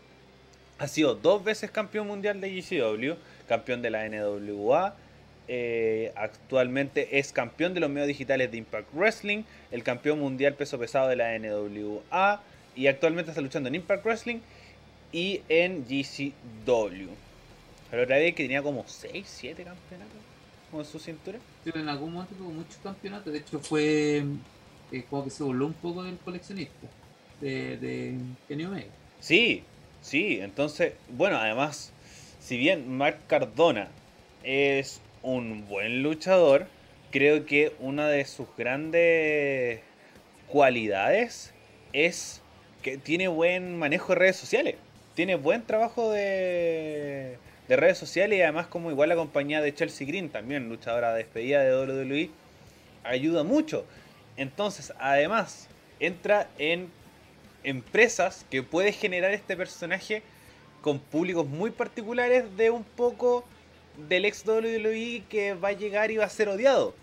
[0.79, 3.13] Ha sido dos veces campeón mundial de GCW,
[3.47, 4.95] campeón de la NWA.
[5.47, 10.79] eh, actualmente es campeón de los medios digitales de Impact Wrestling, el campeón mundial peso
[10.79, 12.41] pesado de la NWA
[12.75, 14.39] y actualmente está luchando en Impact Wrestling
[15.11, 17.09] y en GCW.
[17.89, 20.17] Pero otra vez que tenía como 6, 7 campeonatos
[20.69, 21.37] como en su cintura.
[21.65, 24.23] Pero en algún momento tuvo muchos campeonatos, de hecho fue
[24.91, 26.87] eh, como que se voló un poco del coleccionista
[27.39, 28.15] de, de
[28.47, 28.91] Kenny Omega.
[29.19, 29.63] Sí,
[30.01, 31.91] sí, entonces, bueno, además,
[32.39, 33.89] si bien Mark Cardona
[34.43, 36.67] es un buen luchador,
[37.11, 39.81] creo que una de sus grandes
[40.47, 41.53] cualidades
[41.93, 42.41] es
[42.81, 44.75] que tiene buen manejo de redes sociales.
[45.13, 50.07] Tiene buen trabajo de, de redes sociales y además como igual la compañía de Chelsea
[50.07, 52.29] Green, también luchadora despedida de WWE,
[53.03, 53.85] ayuda mucho.
[54.37, 55.67] Entonces, además,
[55.99, 56.89] entra en
[57.63, 60.23] empresas que puede generar este personaje
[60.81, 63.43] con públicos muy particulares de un poco
[64.09, 66.95] del ex WWE que va a llegar y va a ser odiado,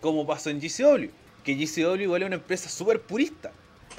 [0.00, 1.10] como pasó en GCW,
[1.44, 3.52] que GCW igual es una empresa súper purista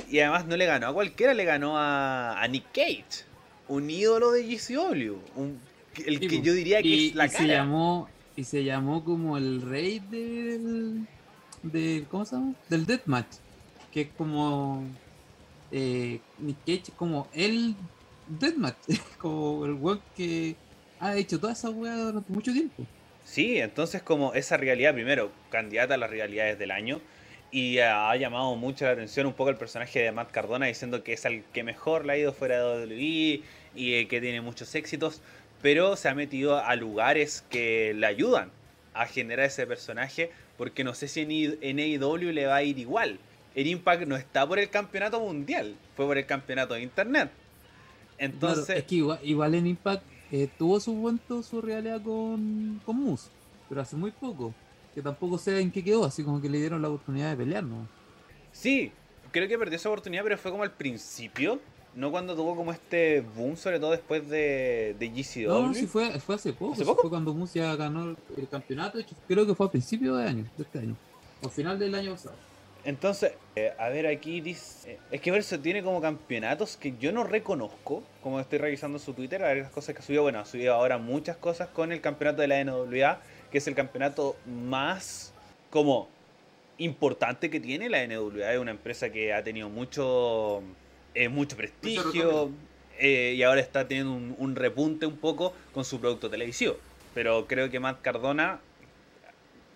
[0.10, 3.24] y además no le ganó a cualquiera, le ganó a, a Nick Cage,
[3.70, 5.60] un ídolo de GCW, un-
[6.06, 7.48] el que yo diría que y, es la y se cara.
[7.48, 11.06] llamó y se llamó como el rey del,
[11.64, 12.54] del ¿cómo se llama?
[12.70, 13.38] del deathmatch
[13.92, 14.84] que es como
[15.72, 17.76] eh, Nick Cage como el
[18.28, 18.78] deathmatch
[19.18, 20.56] como el weón que
[21.00, 22.86] ha hecho toda esa weá durante mucho tiempo
[23.26, 27.02] Sí, entonces como esa rivalidad, primero, candidata a las rivalidades del año,
[27.52, 31.14] y ha llamado mucho la atención un poco el personaje de Matt Cardona diciendo que
[31.14, 33.44] es el que mejor le ha ido fuera de WWE
[33.76, 35.22] y eh, que tiene muchos éxitos,
[35.62, 38.52] pero se ha metido a lugares que le ayudan
[38.94, 42.64] a generar ese personaje, porque no sé si en, I- en AEW le va a
[42.64, 43.20] ir igual.
[43.56, 47.32] El Impact no está por el campeonato mundial, fue por el campeonato de internet.
[48.18, 52.80] Entonces, Claro, es que igual, igual en Impact eh, tuvo su momento su realidad con,
[52.86, 53.30] con Moose
[53.68, 54.54] pero hace muy poco
[54.94, 57.64] que tampoco sé en qué quedó así como que le dieron la oportunidad de pelear
[57.64, 57.92] no
[58.52, 58.92] Sí,
[59.32, 61.62] creo que perdió esa oportunidad, pero fue como al principio,
[61.96, 65.48] no cuando tuvo como este boom, sobre todo después de, de GCW.
[65.50, 66.74] No, no, sí fue, fue hace poco.
[66.74, 67.02] ¿Hace poco?
[67.02, 68.98] Fue cuando ya ganó el campeonato.
[68.98, 70.96] De hecho, creo que fue a principio de año, de este año.
[71.42, 72.36] O final del año pasado.
[72.84, 74.94] Entonces, eh, a ver, aquí dice.
[74.94, 78.04] eh, es que verso tiene como campeonatos que yo no reconozco.
[78.24, 80.24] Como estoy revisando su Twitter, a ver las cosas que ha subido.
[80.24, 83.76] Bueno, ha subido ahora muchas cosas con el campeonato de la NWA, que es el
[83.76, 85.34] campeonato más
[85.70, 86.08] como
[86.78, 87.90] importante que tiene.
[87.90, 90.64] La NWA es una empresa que ha tenido mucho,
[91.14, 92.52] eh, mucho prestigio
[93.00, 96.78] eh, y ahora está teniendo un, un repunte un poco con su producto televisivo.
[97.14, 98.62] Pero creo que Matt Cardona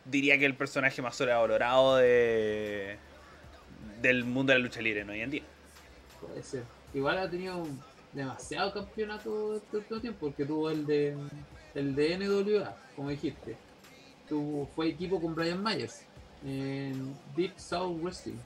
[0.06, 2.98] diría que es el personaje más sobrevalorado de,
[4.02, 5.43] del mundo de la lucha libre en hoy en día.
[6.21, 6.63] Puede ser.
[6.93, 7.65] Igual ha tenido
[8.13, 11.15] demasiado campeonato este último tiempo, porque tuvo el de
[11.74, 13.58] el de NWA, como dijiste.
[14.30, 16.04] Tuvo, fue equipo con Brian Myers
[16.45, 18.38] en Deep South Wrestling.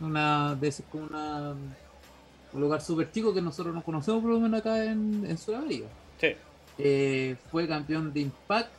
[0.00, 1.54] Una de una
[2.52, 5.86] un lugar súper chico que nosotros no conocemos por lo menos acá en, en Sudamérica.
[6.20, 6.28] Sí.
[6.78, 8.70] Eh, fue campeón de Impact,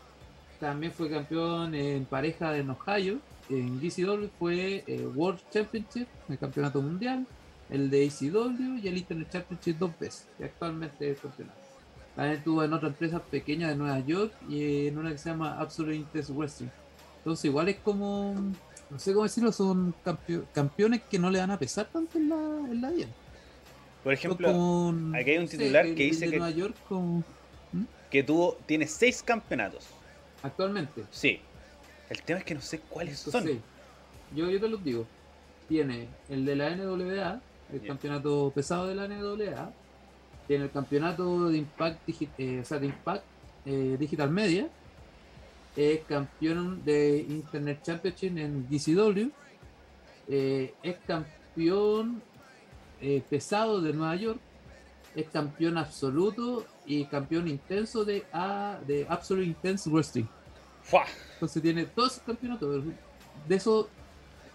[0.60, 3.20] también fue campeón en pareja en Ohio.
[3.50, 7.26] En GCW fue eh, World Championship, el campeonato mundial,
[7.70, 11.58] el de ACW y el Internet Championship dos veces, y actualmente es campeonato.
[12.16, 15.60] También estuvo en otra empresa pequeña de Nueva York y en una que se llama
[15.60, 16.70] Absolute Intense Wrestling.
[17.18, 18.36] Entonces igual es como,
[18.92, 22.30] no sé cómo decirlo, son campeo- campeones que no le van a pesar tanto en
[22.30, 23.08] la, en la vida.
[24.04, 27.24] Por ejemplo, como, aquí hay un titular que dice que- Nueva York como,
[28.10, 29.88] que tuvo, tiene seis campeonatos.
[30.44, 31.04] actualmente.
[31.12, 31.40] Sí.
[32.10, 33.46] El tema es que no sé cuáles son.
[34.36, 35.06] Yo, yo te los digo.
[35.70, 37.40] Tiene el de la NWA,
[37.72, 39.72] el campeonato pesado de la NWA.
[40.48, 43.24] Tiene el campeonato de Impact, Digi- eh, o sea, de Impact
[43.66, 44.68] eh, Digital Media.
[45.76, 49.30] Es campeón de Internet Championship en GCW.
[50.28, 52.22] eh, es campeón
[53.02, 54.40] eh, pesado de Nueva York.
[55.16, 60.26] Es campeón absoluto y campeón intenso de, A- de Absolute Intense Wrestling.
[60.84, 61.04] ¡Fua!
[61.34, 62.84] Entonces tiene todos esos campeonatos.
[63.48, 63.88] De esos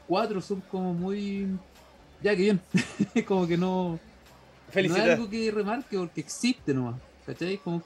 [0.07, 1.47] cuatro son como muy.
[2.23, 2.61] Ya que bien.
[3.27, 3.91] como que no.
[3.91, 3.99] No
[4.69, 5.15] es Felicidades.
[5.19, 6.97] algo que remarque porque existe nomás.
[7.25, 7.59] ¿Cachai?
[7.59, 7.83] Como un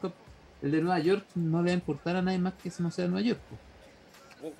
[0.62, 3.04] el de Nueva York no le va a importar a nadie más que no sea
[3.04, 3.40] de Nueva York.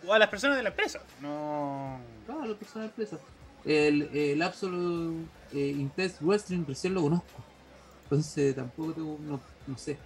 [0.06, 1.00] O a las personas de la empresa.
[1.20, 1.98] No.
[2.26, 3.18] Claro, la persona de empresa.
[3.64, 7.44] El, el Absolute eh, Intense Wrestling recién lo conozco.
[8.04, 9.18] Entonces tampoco tengo.
[9.20, 9.98] No, no sé.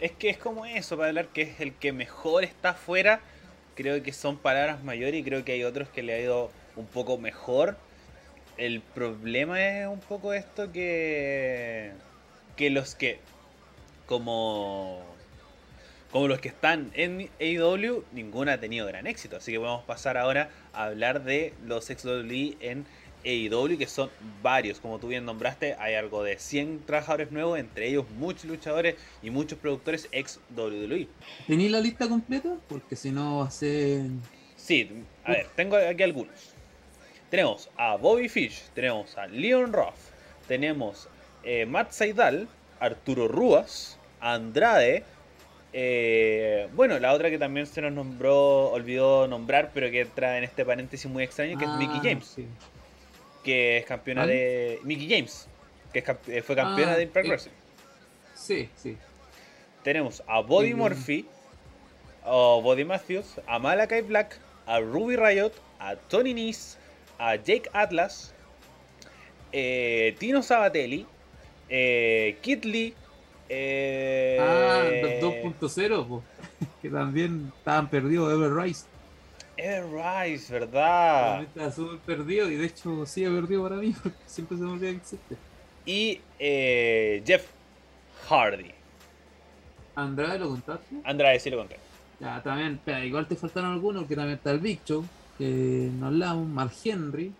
[0.00, 3.20] Es que es como eso, para hablar que es el que mejor está afuera.
[3.74, 6.86] Creo que son palabras mayores y creo que hay otros que le ha ido un
[6.86, 7.76] poco mejor.
[8.56, 11.92] El problema es un poco esto que.
[12.56, 13.20] que los que.
[14.10, 14.98] Como.
[16.10, 19.36] como los que están en AEW, ninguno ha tenido gran éxito.
[19.36, 22.84] Así que vamos a pasar ahora a hablar de los ex WWE en
[23.24, 24.10] AEW, que son
[24.42, 24.80] varios.
[24.80, 29.30] Como tú bien nombraste, hay algo de 100 trabajadores nuevos, entre ellos muchos luchadores y
[29.30, 31.06] muchos productores ex WWE.
[31.46, 32.56] ¿Tenéis la lista completa?
[32.68, 34.06] Porque si no va a ser.
[34.56, 36.52] Sí, a ver, tengo aquí algunos.
[37.30, 39.94] Tenemos a Bobby Fish, tenemos a Leon Roth,
[40.48, 41.08] tenemos
[41.44, 42.48] eh, Matt Saidal,
[42.80, 45.04] Arturo Rúas, Andrade.
[45.72, 50.44] eh, bueno, la otra que también se nos nombró, olvidó nombrar, pero que entra en
[50.44, 52.46] este paréntesis muy extraño, que es Mickey Ah, James, sí.
[53.44, 54.34] que es campeona ¿Vale?
[54.34, 54.78] de.
[54.82, 55.48] Mickey James,
[55.92, 57.28] que es eh, fue campeona Ah, de Impact eh.
[57.28, 57.52] Wrestling.
[58.34, 58.96] Sí, sí.
[59.84, 61.26] Tenemos a Body Sí, Murphy,
[62.24, 66.78] a Body Matthews, a Malakai Black, a Ruby Riot, a Tony Nese,
[67.18, 68.34] a Jake Atlas,
[69.52, 71.06] eh, Tino Sabatelli,
[71.68, 72.94] Kid Lee,
[73.50, 74.84] eh, Ah,
[75.20, 75.34] los
[75.70, 76.22] 2.0, po,
[76.82, 78.86] que también estaban perdidos Ever Rise.
[79.56, 81.30] Ever Rise, ¿verdad?
[81.32, 84.70] También Estaba súper perdido y de hecho sigue perdido para mí porque siempre se me
[84.72, 85.36] olvida que existe.
[85.84, 87.46] Y eh, Jeff
[88.28, 88.70] Hardy.
[89.96, 90.96] Andrade lo contaste.
[91.04, 91.76] Andrade, sí lo conté.
[92.20, 95.04] Ya, también, igual te faltaron algunos, que también está el Big Show,
[95.38, 97.32] que no hablamos, Mark Henry,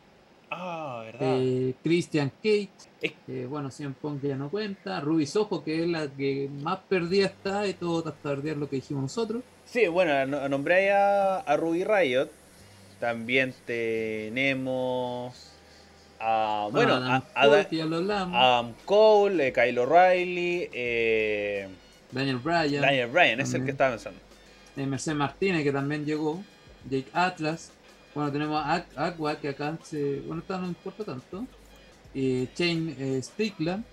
[0.50, 1.36] Ah, ¿verdad?
[1.40, 2.70] eh, Christian Cage,
[3.02, 7.26] eh, bueno, Cien Punk ya no cuenta, Ruby Soho, que es la que más perdida
[7.26, 9.42] está y todo perder lo que dijimos nosotros.
[9.64, 12.28] Sí, bueno, no- nombré a, a Ruby Riot.
[12.98, 15.34] También tenemos
[16.20, 16.68] a.
[16.70, 17.56] Bueno, Adam a, a Cole,
[18.34, 21.68] a Adam Cole, eh, Kyle O'Reilly, eh,
[22.12, 24.20] Daniel Bryan, Daniel Bryan, es el que estaba pensando.
[24.76, 26.42] eh, Mercedes Martínez, que también llegó,
[26.90, 27.72] Jake Atlas,
[28.14, 31.46] bueno, tenemos a Aqu- Aqua, que acá se, bueno, no importa tanto,
[32.14, 33.84] eh, Shane eh, Strickland,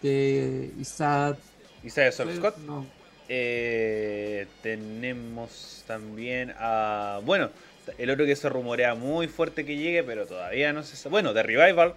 [0.00, 1.38] que Isaac
[1.82, 2.56] Isaiah Scott.
[2.56, 2.86] no,
[3.28, 7.20] Eh, tenemos también a.
[7.24, 7.50] Bueno,
[7.98, 11.12] el otro que se rumorea muy fuerte que llegue, pero todavía no se sabe.
[11.12, 11.94] Bueno, The Revival.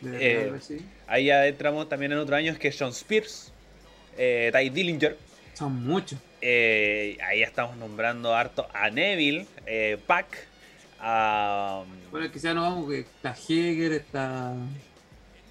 [0.00, 0.78] de Eh, verdad, sí.
[1.06, 3.52] Ahí ya entramos también en otro año, que es John Spears,
[4.16, 5.16] eh, Ty Dillinger.
[5.54, 6.18] Son muchos.
[6.42, 10.26] Ahí estamos nombrando harto a Neville, eh, Pac,
[11.00, 14.54] a Bueno, es que ya no vamos, que está Heger, está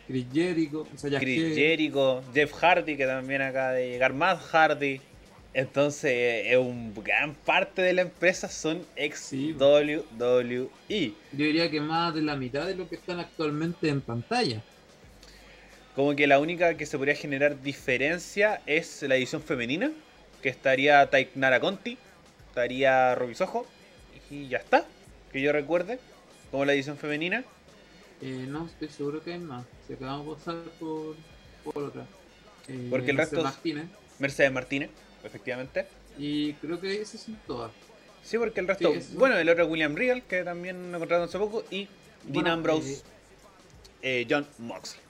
[0.08, 1.56] Chris Jericho, o sea, ya Chris.
[1.56, 5.02] Jericho, Jeff Hardy, que también acaba de llegar, Matt Hardy.
[5.54, 9.54] Entonces, es un gran parte de la empresa son ex Sí.
[9.54, 10.70] WWE.
[11.32, 14.62] Yo diría que más de la mitad de lo que están actualmente en pantalla.
[15.96, 19.92] Como que la única que se podría generar diferencia es la edición femenina,
[20.42, 21.98] que estaría Tainara Conti,
[22.48, 23.66] estaría Ruby Soho,
[24.30, 24.86] y ya está,
[25.32, 26.00] que yo recuerde,
[26.52, 27.44] como la edición femenina.
[28.22, 29.66] Eh, no, estoy seguro que hay más.
[29.88, 31.16] Se acabamos de pasar por,
[31.64, 32.06] por otra.
[32.68, 33.86] Eh, Porque el Mercedes resto es- Martínez.
[34.20, 34.90] Mercedes Martínez,
[35.24, 35.86] efectivamente.
[36.18, 37.72] Y creo que esas son todas.
[38.24, 41.30] Sí, porque el resto, Sí, bueno, el otro es William Regal, que también lo contrataron
[41.30, 43.02] hace poco, y Dean Bueno, Ambrose,
[44.02, 45.02] eh, John Moxley.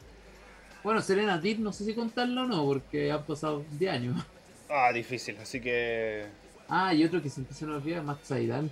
[0.84, 4.24] Bueno, Serena Deep no sé si contarlo o no, porque han pasado 10 años.
[4.70, 6.26] Ah, difícil, así que...
[6.70, 8.70] Ah, y otro que se nos olvida, Max Saidal.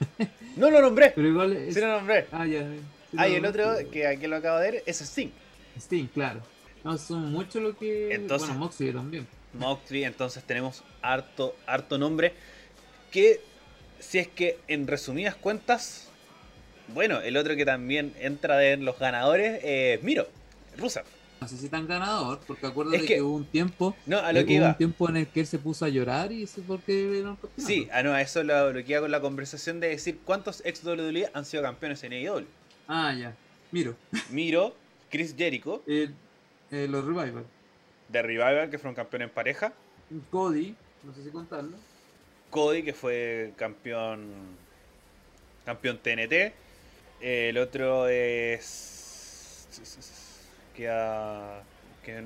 [0.56, 1.74] No lo nombré, Pero igual es...
[1.74, 2.26] sí lo nombré.
[2.32, 2.60] Ah, ya.
[2.62, 5.28] sí Ah, y el otro, que aquí lo acabo de ver, es Sting.
[5.78, 6.40] Sting, claro.
[6.82, 8.14] No, son mucho lo que...
[8.14, 9.26] Entonces- Bueno, Moxley también.
[9.52, 12.32] Moxley, entonces tenemos harto, harto nombre.
[13.10, 13.40] Que
[13.98, 16.08] si es que en resumidas cuentas,
[16.88, 20.28] bueno, el otro que también entra en los ganadores es Miro,
[20.78, 21.04] Rusev.
[21.40, 23.94] No sé si tan ganador, porque acuérdate Es que, que- hubo un tiempo...
[24.06, 24.68] No, a eh, lo que hubo iba.
[24.70, 27.50] un tiempo en el que él se puso a llorar y eso es porque campeonato.
[27.58, 30.62] Sí, ah, no, a eso lo, lo que iba con la conversación de decir cuántos
[30.64, 32.46] ex WWE han sido campeones en AEW.
[32.88, 33.34] Ah, ya.
[33.70, 33.94] Miro.
[34.30, 34.74] Miro,
[35.10, 36.08] Chris Jericho, Eh,
[36.70, 37.44] eh, los Revival.
[38.08, 39.72] de Revival, que fueron campeones en pareja.
[40.30, 41.76] Cody, no sé si contarlo.
[42.50, 44.24] Cody, que fue campeón
[45.66, 46.54] campeón TNT.
[47.20, 49.66] El otro es.
[50.76, 52.22] Que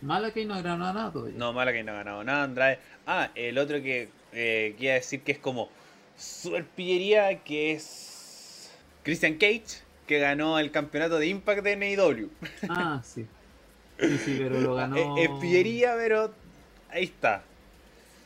[0.00, 1.38] Mala que no era nada todavía.
[1.38, 2.44] no, mala que no ha ganado nada.
[2.44, 2.78] Andrade.
[3.06, 5.68] Ah, el otro que eh, quería decir que es como
[6.16, 8.72] super pillería, que es.
[9.04, 12.30] Christian Cage, que ganó el campeonato de Impact de NEW.
[12.68, 13.26] Ah, sí.
[13.98, 15.16] Sí, sí, pero lo ganó.
[15.16, 16.32] Es pillería, pero
[16.90, 17.42] ahí está.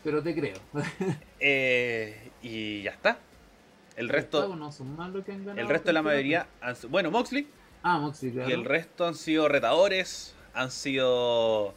[0.05, 0.59] Pero te creo.
[1.39, 3.19] Eh, y ya está.
[3.97, 4.57] El resto.
[4.57, 5.61] No son más los que han ganado.
[5.61, 7.47] El resto de la mayoría, han bueno, Moxley
[7.89, 8.51] Ah, Moxley, claro.
[8.51, 11.73] y el resto han sido retadores, han sido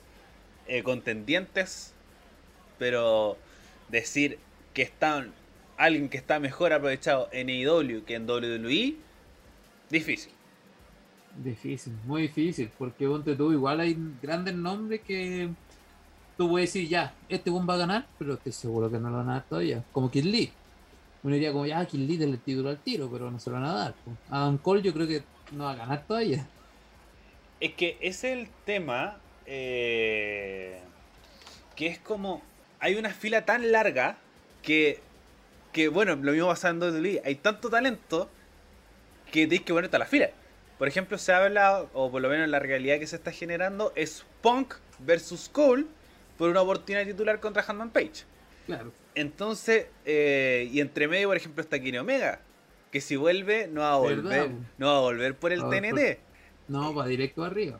[0.66, 1.94] eh, contendientes,
[2.80, 3.38] pero
[3.90, 4.40] decir
[4.74, 5.32] que están
[5.78, 8.96] alguien que está mejor aprovechado en AEW que en WWE,
[9.92, 10.32] difícil.
[11.44, 12.72] Difícil, muy difícil.
[12.76, 15.48] Porque ponte tú, igual hay grandes nombres que
[16.36, 19.18] tú puedes decir ya, este one va a ganar, pero estoy seguro que no lo
[19.18, 19.84] van a dar todavía.
[19.92, 20.52] Como Kid Lee.
[21.22, 23.66] Uno diría como ya, Kid Lee del título al tiro, pero no se lo van
[23.66, 23.96] a dar.
[24.32, 26.48] Adam Cole yo creo que no va a ganar todavía.
[27.60, 30.80] Es que es el tema eh,
[31.76, 32.42] que es como
[32.80, 34.18] hay una fila tan larga
[34.62, 35.02] que
[35.72, 38.30] que bueno, lo mismo pasa en WWE, hay tanto talento
[39.32, 40.32] que tienes que ponerte a la fila.
[40.78, 44.26] Por ejemplo, se habla, o por lo menos la realidad que se está generando, es
[44.42, 45.86] Punk versus Cole
[46.38, 48.24] por una oportunidad titular contra Hanman Page.
[48.66, 48.92] Claro.
[49.14, 52.40] Entonces, eh, y entre medio, por ejemplo, está Kenny Omega,
[52.92, 56.20] que si vuelve no va a ¿Verdad, volver, no va a volver por el TNT.
[56.68, 57.80] No, va directo arriba.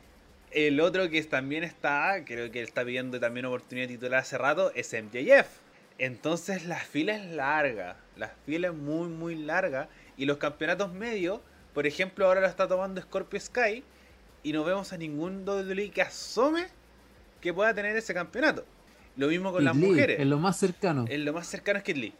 [0.52, 4.72] El otro que también está, creo que él está pidiendo también oportunidad titular hace rato,
[4.74, 5.48] es MJF.
[6.00, 11.42] Entonces la fila es larga, la fila es muy muy larga y los campeonatos medios,
[11.74, 13.84] por ejemplo, ahora lo está tomando Scorpio Sky
[14.44, 16.68] y no vemos a ningún WWE que asome
[17.42, 18.66] que pueda tener ese campeonato.
[19.18, 20.20] Lo mismo con Kid las Lee, mujeres.
[20.20, 21.06] Es lo más cercano.
[21.10, 22.14] En lo más cercano es Kid Lee.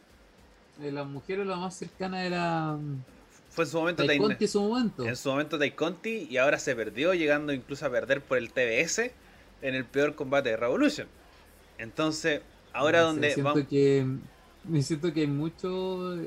[0.80, 3.02] Eh, las mujeres lo más cercana era mm,
[3.50, 5.04] Fue en su momento Tai- Conti en su momento.
[5.06, 8.50] en su momento Tai Conti y ahora se perdió, llegando incluso a perder por el
[8.52, 9.10] TBS
[9.62, 11.06] en el peor combate de Revolution.
[11.78, 12.40] Entonces,
[12.72, 13.68] ahora sé, donde siento vamos...
[13.68, 14.06] que
[14.64, 16.18] me siento que hay muchos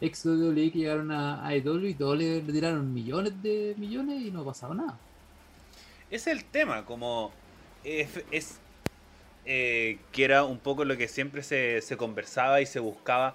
[0.00, 4.30] ex WWE que llegaron a AEW y todos le, le tiraron millones de millones y
[4.30, 4.98] no pasaba nada.
[6.10, 7.32] Ese es el tema, como
[7.82, 8.58] es, es,
[9.44, 13.34] eh, que era un poco lo que siempre se, se conversaba y se buscaba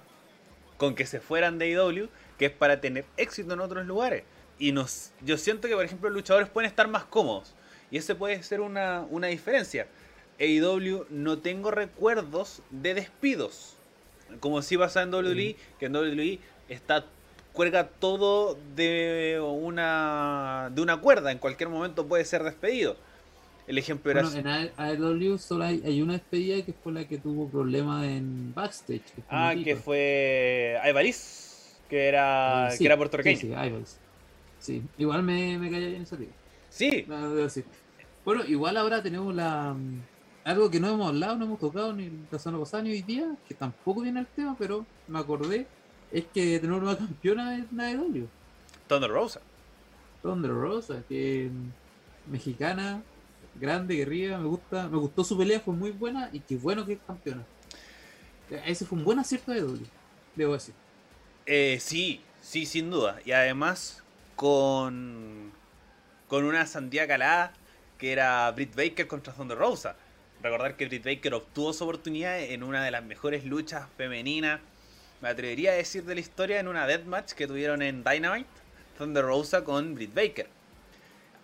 [0.82, 2.08] con que se fueran de AEW,
[2.40, 4.24] que es para tener éxito en otros lugares.
[4.58, 7.54] Y nos, yo siento que, por ejemplo, los luchadores pueden estar más cómodos.
[7.92, 9.86] Y ese puede ser una, una diferencia.
[10.40, 13.76] AEW no tengo recuerdos de despidos.
[14.40, 17.04] Como si pasa en WWE, que en WWE está
[17.52, 22.96] cuelga todo de una de una cuerda, en cualquier momento puede ser despedido.
[23.72, 27.16] El ejemplo era Bueno, en AEW solo hay, hay una despedida que fue la que
[27.16, 29.00] tuvo problemas en backstage.
[29.00, 33.40] que ah, que fue Ayvaris, que era Sí, que era puertorriqueño.
[33.40, 33.98] Sí, sí, Ivaris.
[34.58, 36.28] Sí, igual me, me calla bien esa tía.
[36.68, 37.06] Sí.
[38.26, 40.02] Bueno, igual ahora tenemos la mm,
[40.44, 43.34] algo que no hemos hablado, no hemos tocado ni la semana pasada ni hoy día,
[43.48, 45.66] que tampoco viene al tema, pero me acordé
[46.10, 48.26] es que de nueva campeona una de
[48.86, 49.40] Thunder Rosa.
[50.20, 51.48] Thunder Rosa, que
[52.26, 53.02] mexicana,
[53.54, 56.94] grande, guerrilla, me gusta, me gustó su pelea, fue muy buena y qué bueno que
[56.94, 57.44] es campeona.
[58.66, 59.86] Ese fue un buen acierto de W,
[60.36, 60.74] debo decir.
[61.46, 63.18] Eh, sí, sí, sin duda.
[63.24, 64.02] Y además
[64.36, 65.52] con,
[66.28, 67.52] con una sandía calada
[67.98, 69.96] que era Britt Baker contra Thunder Rosa.
[70.42, 74.60] Recordar que Britt Baker obtuvo su oportunidad en una de las mejores luchas femeninas,
[75.20, 78.50] me atrevería a decir de la historia, en una deathmatch que tuvieron en Dynamite,
[78.98, 80.48] Thunder Rosa con Britt Baker.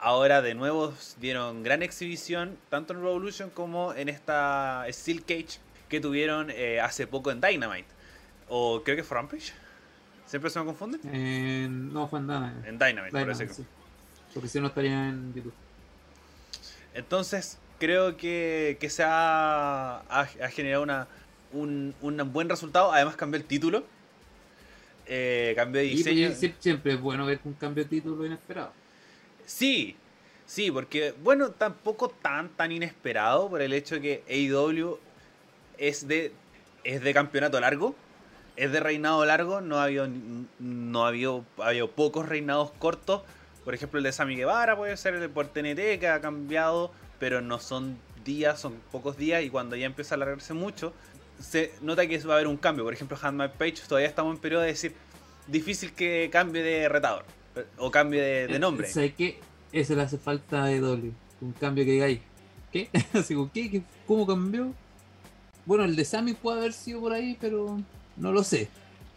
[0.01, 6.01] Ahora de nuevo dieron gran exhibición, tanto en Revolution como en esta Steel Cage que
[6.01, 7.89] tuvieron eh, hace poco en Dynamite.
[8.49, 9.53] O creo que fue Rampage.
[10.27, 10.99] ¿Siempre se me confunde?
[11.69, 12.69] no, fue en Dynamite.
[12.69, 13.55] En Dynamite, parece que.
[14.35, 15.55] Porque si no estaría en YouTube.
[16.95, 21.09] Entonces, creo que, que se ha, ha, generado una,
[21.53, 22.93] un, un, buen resultado.
[22.93, 23.85] Además, cambió el título.
[25.07, 26.31] Eh, cambió de diseño.
[26.61, 28.73] siempre es bueno ver un cambio de título inesperado.
[29.49, 29.97] Sí,
[30.45, 34.99] sí, porque, bueno, tampoco tan, tan inesperado por el hecho de que AEW
[35.79, 36.33] es de,
[36.85, 37.97] es de campeonato largo,
[38.57, 40.07] es de reinado largo, no ha habido,
[40.59, 43.23] no pocos reinados cortos.
[43.65, 46.93] Por ejemplo, el de Sami Guevara puede ser el de por TNT que ha cambiado,
[47.19, 50.93] pero no son días, son pocos días y cuando ya empieza a alargarse mucho,
[51.41, 52.85] se nota que va a haber un cambio.
[52.85, 54.95] Por ejemplo, Handmade Page todavía estamos en periodo de decir
[55.47, 57.38] difícil que cambie de retador
[57.77, 58.89] o cambie de, eh, nombre.
[58.89, 59.39] ¿Sabes qué?
[59.73, 61.13] Eso le hace falta a W.
[61.41, 62.23] Un cambio que diga ahí.
[62.73, 62.89] ¿Qué?
[63.13, 63.83] Así ¿qué?
[64.07, 64.73] ¿Cómo cambió?
[65.67, 67.79] Bueno, el de Sammy puede haber sido por ahí, pero
[68.17, 68.69] no lo sé.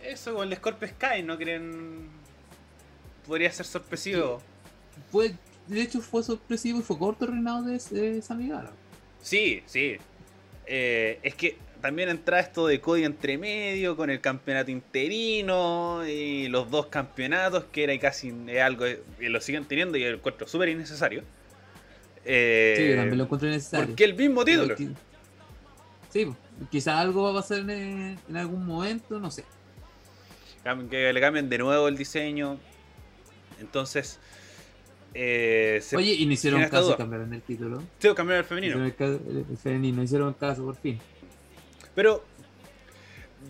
[0.04, 2.10] Eso con el Scorpio Sky, ¿no creen?
[3.28, 4.42] Podría ser sorpresivo.
[5.12, 5.34] Fue,
[5.68, 8.72] de hecho, fue sorpresivo y fue corto el reinado de, de Sammy Gara.
[9.22, 9.98] Sí, sí.
[10.66, 16.48] Eh, es que también entra esto de Cody entre medio con el campeonato interino y
[16.48, 20.70] los dos campeonatos que era casi algo y lo siguen teniendo y el encuentro súper
[20.70, 21.24] innecesario.
[22.24, 23.88] Eh, sí, también lo encuentro innecesario.
[23.88, 24.76] Porque el mismo título.
[26.10, 26.28] sí,
[26.70, 29.44] quizás algo va a pasar en, algún momento, no sé.
[30.90, 32.60] Que le cambien de nuevo el diseño.
[33.60, 34.20] Entonces.
[35.14, 37.82] Eh, Oye, ¿y no hicieron caso de cambiar el título?
[37.98, 38.86] Sí, cambiaron el femenino.
[38.86, 41.00] El, el, femenino, hicieron caso por fin.
[42.02, 42.24] Pero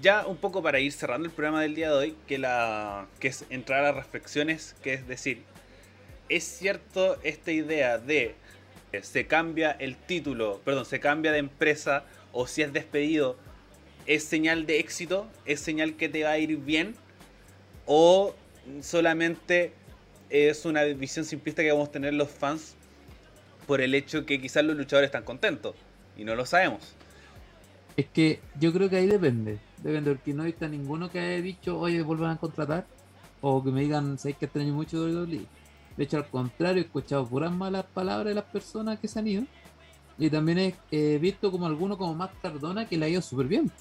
[0.02, 3.30] ya un poco para ir cerrando el programa del día de hoy, que, la, que
[3.30, 5.44] es entrar a reflexiones, que es decir,
[6.28, 8.36] ¿es cierto esta idea de
[9.04, 13.38] se cambia el título, perdón, se cambia de empresa o si es despedido,
[14.06, 16.96] es señal de éxito, es señal que te va a ir bien
[17.86, 18.36] o
[18.82, 19.72] solamente
[20.30, 22.76] es una visión simplista que vamos a tener los fans
[23.66, 25.74] por el hecho que quizás los luchadores están contentos
[26.18, 26.98] y no lo sabemos.
[28.02, 29.60] Es que yo creo que ahí depende.
[29.78, 32.88] Depende, porque no está ninguno que haya dicho, oye, vuelvan a contratar.
[33.42, 35.46] O que me digan, sabéis que extraño mucho WWE.
[35.98, 39.28] De hecho, al contrario, he escuchado puras malas palabras de las personas que se han
[39.28, 39.44] ido.
[40.18, 43.72] Y también he visto como alguno como Matt Cardona que le ha ido súper bien.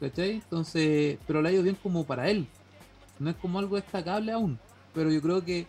[0.00, 0.36] ¿Cachai?
[0.36, 2.46] Entonces, pero le ha ido bien como para él.
[3.18, 4.58] No es como algo destacable aún.
[4.94, 5.66] Pero yo creo que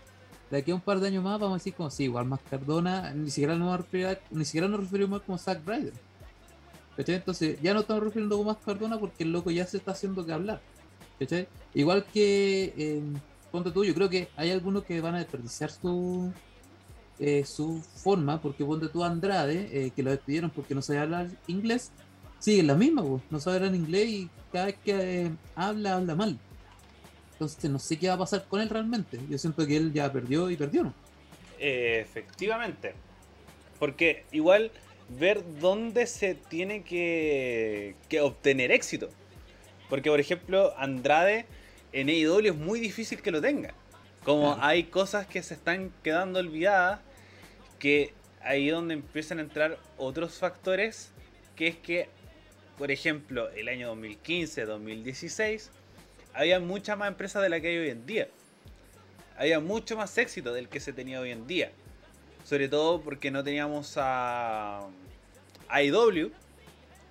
[0.50, 2.48] de aquí a un par de años más vamos a decir como sí, igual Matt
[2.50, 3.82] Cardona, ni siquiera nos,
[4.32, 6.08] ni siquiera nos referimos como Zack Ryder.
[7.08, 10.26] Entonces ya no estamos refiriendo como más Cardona porque el loco ya se está haciendo
[10.26, 10.62] que hablar.
[11.74, 13.02] Igual que, eh,
[13.52, 16.32] ponte tú, yo creo que hay algunos que van a desperdiciar su
[17.20, 21.28] eh, su forma, porque ponte tú Andrade, eh, que lo despidieron porque no sabía hablar
[21.48, 21.92] inglés,
[22.40, 26.40] sigue la misma, no sabe hablar inglés y cada vez que habla, habla mal.
[27.34, 29.20] Entonces no sé qué va a pasar con él realmente.
[29.30, 30.94] Yo siento que él ya perdió y perdió, ¿no?
[31.58, 32.94] efectivamente.
[33.80, 34.72] Porque igual
[35.10, 39.10] ver dónde se tiene que, obtener éxito.
[39.90, 41.46] Porque, por ejemplo, Andrade
[41.92, 43.74] en AEW es muy difícil que lo tenga.
[44.24, 47.00] Como hay cosas que se están quedando olvidadas,
[47.80, 51.12] que ahí es donde empiezan a entrar otros factores,
[51.56, 52.10] que es que,
[52.78, 55.72] por ejemplo, el año 2015, 2016,
[56.34, 58.28] había mucha más empresas de la que hay hoy en día.
[59.38, 61.72] Había mucho más éxito del que se tenía hoy en día.
[62.50, 64.88] Sobre todo porque no teníamos a,
[65.68, 66.32] a IW,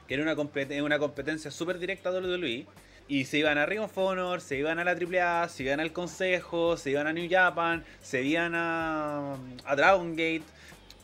[0.08, 0.34] que era una,
[0.82, 2.66] una competencia súper directa de WWE.
[3.06, 5.92] Y se iban a Ring of Honor, se iban a la AAA, se iban al
[5.92, 10.42] Consejo, se iban a New Japan, se iban a, a Dragon Gate,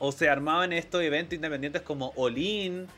[0.00, 2.88] o se armaban estos eventos independientes como All In.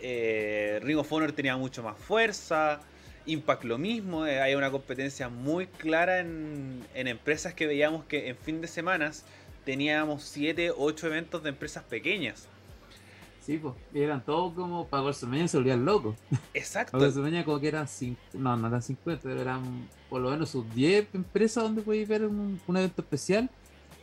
[0.00, 2.82] Eh, Ring of Honor tenía mucho más fuerza.
[3.26, 8.28] Impact lo mismo, eh, hay una competencia muy clara en, en, empresas que veíamos que
[8.28, 9.24] en fin de semanas
[9.72, 12.46] teníamos 7, 8 eventos de empresas pequeñas.
[13.44, 16.16] Sí, pues, eran todos como para WrestleMania se volvían locos.
[16.54, 16.96] Exacto.
[16.96, 20.64] WrestleMania como que eran 5, no, no eran 50, pero eran por lo menos sus
[20.74, 23.50] 10 empresas donde podéis ver un, un evento especial.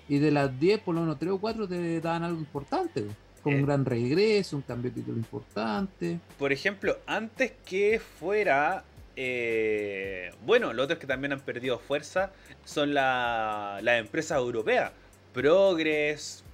[0.08, 3.02] Y de las 10, por lo menos 3 o 4 te daban algo importante.
[3.02, 3.16] pues.
[3.42, 3.60] Como Eh.
[3.62, 6.20] un gran regreso, un cambio de título importante.
[6.38, 8.84] Por ejemplo, antes que fuera.
[9.18, 12.32] eh, bueno, los otros que también han perdido fuerza
[12.66, 14.92] son la- las empresas europeas.
[15.36, 16.46] Progress.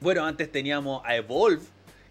[0.00, 1.62] Bueno, antes teníamos a Evolve,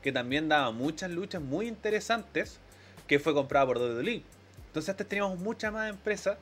[0.01, 2.57] que también daba muchas luchas muy interesantes,
[3.05, 4.23] que fue comprada por WWE.
[4.67, 6.37] Entonces antes teníamos muchas más empresas.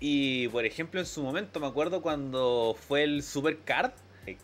[0.00, 3.92] Y por ejemplo, en su momento me acuerdo cuando fue el Supercard,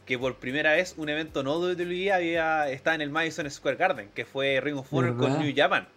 [0.05, 4.11] que por primera vez un evento no WWE había estaba en el Madison Square Garden,
[4.15, 5.39] que fue Ring of Honor con.
[5.39, 5.89] New Japan.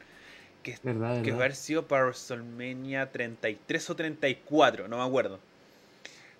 [0.63, 1.15] Que, ¿Verdad?
[1.15, 1.41] que verdad?
[1.41, 5.41] haber sido para WrestleMania 33 o 34, no me acuerdo.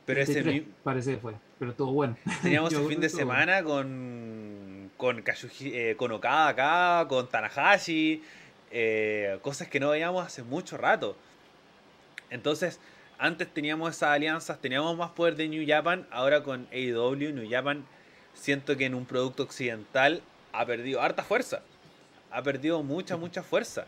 [0.06, 2.16] Pero ese 33, mi- Parece que fue, pero estuvo bueno.
[2.44, 3.10] teníamos el fin de bueno.
[3.18, 8.24] semana con con Kazuhi- eh, con Okada acá, con Tanahashi,
[8.72, 11.18] eh, cosas que no veíamos hace mucho rato.
[12.30, 12.80] Entonces,
[13.18, 17.84] antes teníamos esas alianzas, teníamos más poder de New Japan, ahora con AEW, New Japan,
[18.34, 20.22] siento que en un producto occidental
[20.54, 21.62] ha perdido harta fuerza.
[22.32, 23.86] Ha perdido mucha, mucha fuerza.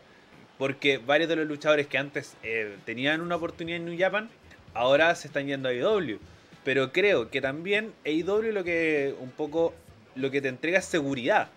[0.57, 4.29] Porque varios de los luchadores que antes eh, tenían una oportunidad en New Japan,
[4.77, 6.19] ahora se están yendo a AEW.
[6.63, 9.73] Pero creo que también AEW lo que un poco
[10.15, 11.49] lo que te entrega es seguridad.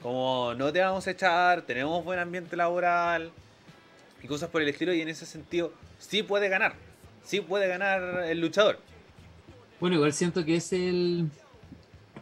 [0.00, 3.30] Como no te vamos a echar, tenemos buen ambiente laboral
[4.22, 4.92] y cosas por el estilo.
[4.92, 6.74] Y en ese sentido, sí puede ganar.
[7.24, 8.78] Sí puede ganar el luchador.
[9.80, 11.28] Bueno, igual siento que es el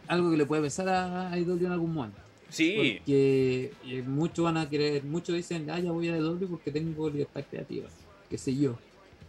[0.07, 2.19] algo que le puede pesar a IW en algún momento.
[2.49, 6.69] Sí, Porque eh, muchos van a querer, muchos dicen, ah, ya voy a IW porque
[6.69, 7.87] tengo libertad creativa,
[8.29, 8.77] qué sé yo.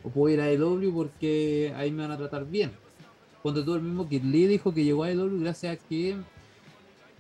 [0.05, 2.73] O puedo ir a IW porque ahí me van a tratar bien.
[3.43, 6.17] Cuando todo el mismo Kid Lee dijo que llegó a IW gracias a que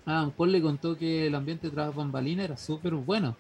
[0.04, 3.36] Adam Cole le contó que el ambiente tras bambalina era súper bueno.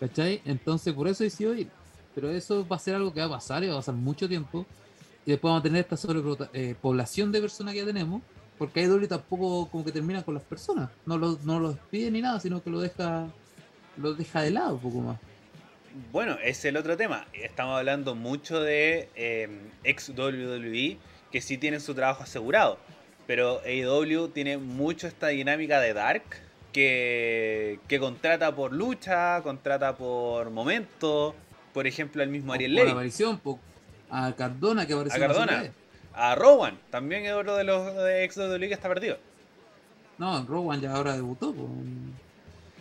[0.00, 0.42] ¿Cachai?
[0.44, 1.68] Entonces por eso decidió ir.
[2.14, 4.28] Pero eso va a ser algo que va a pasar y va a pasar mucho
[4.28, 4.66] tiempo.
[5.24, 8.22] Y después vamos a tener esta sobrepoblación de personas que ya tenemos.
[8.58, 10.90] Porque AEW tampoco como que termina con las personas.
[11.04, 13.26] No los no los despide ni nada, sino que lo deja
[13.98, 15.18] lo deja de lado un poco más.
[16.12, 17.26] Bueno, es el otro tema.
[17.32, 19.48] Estamos hablando mucho de eh,
[19.84, 20.98] ex WWE
[21.32, 22.78] que sí tienen su trabajo asegurado.
[23.26, 26.22] Pero AEW tiene mucho esta dinámica de Dark
[26.72, 31.34] que, que contrata por lucha, contrata por momento.
[31.72, 32.90] Por ejemplo, el mismo Ariel Levy.
[32.90, 33.40] aparición,
[34.10, 35.72] a Cardona que apareció A Cardona.
[36.14, 39.18] A Rowan, también es otro de los de ex WWE que está perdido.
[40.18, 42.14] No, Rowan ya ahora debutó po, en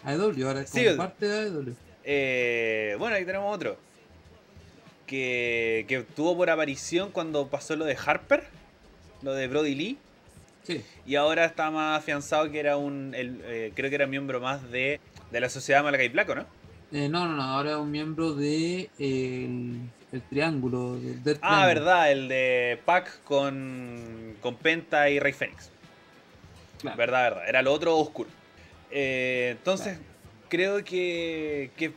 [0.05, 1.75] AEW, ahora es Sí, parte de AEW.
[2.05, 3.77] Eh, bueno, ahí tenemos otro.
[5.07, 8.43] Que, que tuvo por aparición cuando pasó lo de Harper,
[9.21, 9.97] lo de Brody Lee.
[10.63, 13.13] Sí, Y ahora está más afianzado que era un.
[13.13, 14.99] el, eh, creo que era miembro más de,
[15.31, 16.45] de la sociedad Malakai Placo, ¿no?
[16.91, 19.79] Eh, no, no, no, ahora es un miembro de el,
[20.11, 20.95] el triángulo.
[20.97, 25.69] del Ah, verdad, el de Pac con, con Penta y Rey Fénix.
[26.81, 26.97] Claro.
[26.97, 27.49] Verdad, verdad.
[27.49, 28.29] Era lo otro oscuro.
[28.89, 29.99] Eh, entonces,
[30.49, 31.93] creo que, que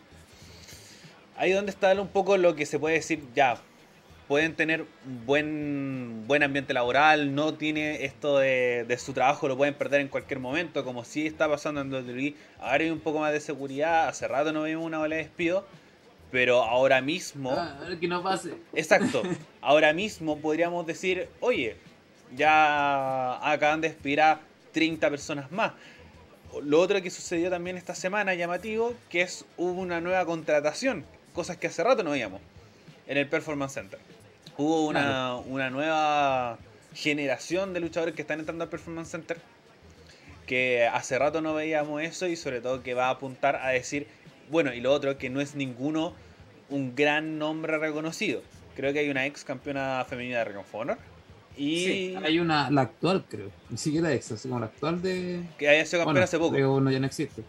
[1.37, 3.59] ahí donde está un poco lo que se puede decir, ya,
[4.29, 4.85] pueden tener
[5.25, 10.09] buen, buen ambiente laboral, no tiene esto de, de su trabajo, lo pueden perder en
[10.09, 12.35] cualquier momento, como sí está pasando en WWE.
[12.61, 15.67] Ahora hay un poco más de seguridad, hace rato no vimos una ola de despido,
[16.31, 17.53] pero ahora mismo...
[17.53, 18.55] Ah, a ver que no pase.
[18.75, 19.23] Exacto.
[19.63, 21.77] Ahora mismo podríamos decir, oye,
[22.37, 24.41] ya acaban de despedir a
[24.73, 25.73] 30 personas más.
[26.63, 31.57] Lo otro que sucedió también esta semana, llamativo, que es hubo una nueva contratación, cosas
[31.57, 32.41] que hace rato no veíamos,
[33.07, 33.99] en el Performance Center.
[34.57, 36.59] Hubo una, una nueva
[36.95, 39.39] generación de luchadores que están entrando al Performance Center,
[40.47, 44.07] que hace rato no veíamos eso y sobre todo que va a apuntar a decir,
[44.51, 46.15] bueno, y lo otro, que no es ninguno
[46.71, 48.43] un gran nombre reconocido.
[48.75, 50.99] Creo que hay una ex campeona femenina de Ring of Honor.
[51.59, 55.43] Y Sí, hay una, la actual creo, ni siquiera así como la actual de...
[55.59, 56.53] que haya sido campeona Bueno, hace poco.
[56.55, 57.43] pero no, ya no existe.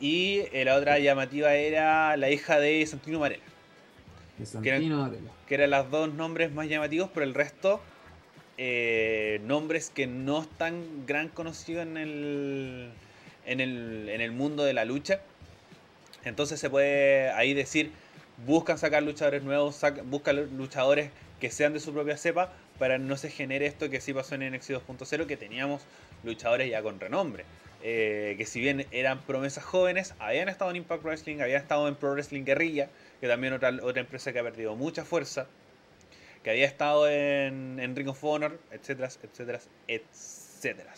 [0.00, 3.42] Y eh, la otra llamativa era la hija de Santino Marella.
[4.38, 5.30] De Santino Varela.
[5.46, 7.80] Que eran los dos nombres más llamativos, pero el resto,
[8.56, 12.90] eh, nombres que no están gran conocidos en el,
[13.46, 15.20] en, el, en el mundo de la lucha.
[16.24, 17.92] Entonces se puede ahí decir,
[18.46, 23.30] buscan sacar luchadores nuevos, buscan luchadores que sean de su propia cepa para no se
[23.30, 25.82] genere esto que sí pasó en NXT 2.0, que teníamos
[26.24, 27.44] luchadores ya con renombre.
[27.86, 31.94] Eh, que si bien eran promesas jóvenes, habían estado en Impact Wrestling, habían estado en
[31.96, 32.88] Pro Wrestling Guerrilla,
[33.20, 35.46] que también otra, otra empresa que ha perdido mucha fuerza,
[36.42, 40.92] que había estado en, en Ring of Honor, etcétera, etcétera, etcétera.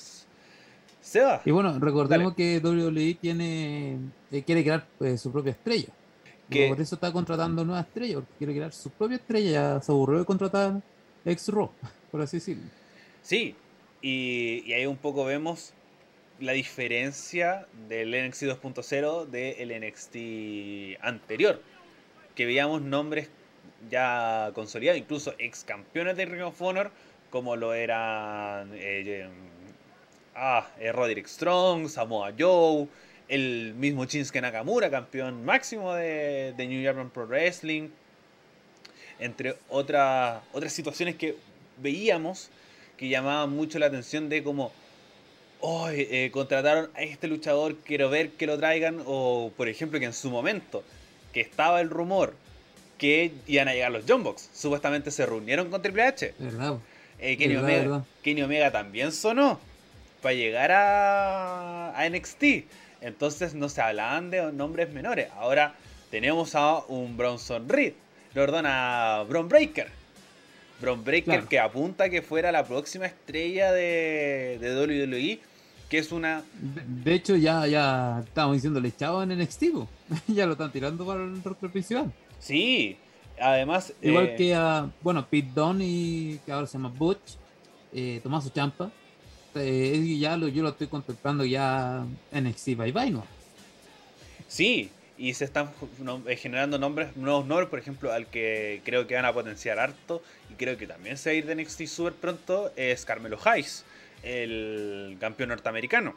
[1.00, 1.42] Seba.
[1.44, 3.96] Y bueno, recordemos que WWE tiene
[4.32, 5.88] eh, quiere crear pues, su propia estrella.
[6.50, 9.50] Que- Por eso está contratando nuevas estrellas, porque quiere crear su propia estrella.
[9.50, 10.80] Ya se aburrió de contratar
[11.26, 11.70] ex Raw,
[12.10, 12.64] por así decirlo.
[13.22, 13.54] Sí,
[14.00, 15.72] y, ahí un poco vemos
[16.38, 21.60] la diferencia del NXT 2.0 del NXT anterior.
[22.34, 23.30] Que veíamos nombres
[23.90, 26.90] ya consolidados, incluso ex campeones de Ring of Honor,
[27.30, 29.28] como lo eran eh,
[30.34, 32.86] ah, eh, Roderick Strong, Samoa Joe,
[33.28, 37.88] el mismo Shinsuke Nakamura, campeón máximo de, de New Japan Pro Wrestling,
[39.18, 41.36] entre otras otras situaciones que
[41.78, 42.50] veíamos
[42.96, 44.72] que llamaban mucho la atención de como,
[45.60, 50.06] oh, eh, contrataron a este luchador, quiero ver que lo traigan, o por ejemplo que
[50.06, 50.82] en su momento,
[51.32, 52.34] que estaba el rumor
[52.98, 56.78] que iban a llegar los John Box, supuestamente se reunieron con Triple H, ¿Verdad?
[57.18, 58.04] Eh, Kenny, Verdad, Omega, verdad.
[58.22, 59.60] Kenny Omega también sonó
[60.22, 62.44] para llegar a, a NXT,
[63.02, 65.74] entonces no se hablaban de nombres menores, ahora
[66.10, 67.92] tenemos a un Bronson Reed,
[68.36, 69.88] perdón, a Bron Breaker.
[70.80, 71.48] Bron Breaker Claro.
[71.48, 75.40] que apunta que fuera la próxima estrella de, de WWE,
[75.88, 76.42] que es una...
[76.60, 79.64] De, de hecho, ya, ya estábamos diciéndole chavo en NXT.
[80.28, 82.12] ya lo están tirando para el roster principal.
[82.38, 82.98] Sí,
[83.40, 83.94] además...
[84.02, 87.36] Igual eh, que a, bueno, Pete Dunne y que ahora se llama Butch,
[87.94, 88.90] eh, Tomaso Champa.
[89.54, 93.24] Eh, ya lo, yo lo estoy contemplando ya NXT Bye Bye, ¿no?
[94.46, 95.70] Sí, y se están
[96.26, 100.22] eh, generando nombres, nuevos nombres, por ejemplo, al que creo que van a potenciar harto,
[100.50, 103.84] y creo que también se va a ir de NXT súper pronto, es Carmelo Hayes,
[104.22, 106.14] el campeón norteamericano.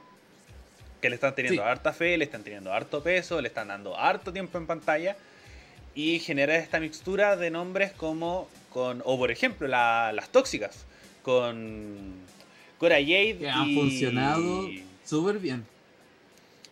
[1.01, 1.67] Que le están teniendo Sí.
[1.69, 5.15] harta fe, le están teniendo harto peso, le están dando harto tiempo en pantalla.
[5.95, 10.85] Y genera esta mixtura de nombres como con, o por ejemplo, la- las tóxicas,
[11.23, 12.15] con
[12.77, 14.69] Cora Jade Que han y, funcionado
[15.05, 15.65] súper bien.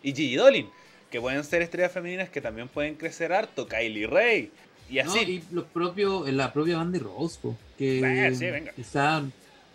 [0.02, 0.68] y Gigi Dolin,
[1.10, 4.50] que pueden ser estrellas femeninas que también pueden crecer harto, Kylie Ray,
[4.90, 5.10] y ¿no?
[5.10, 5.18] así.
[5.20, 8.72] Y los propios, la propia Mandy Rose, po, que Eh, sí, venga.
[8.72, 9.22] quizá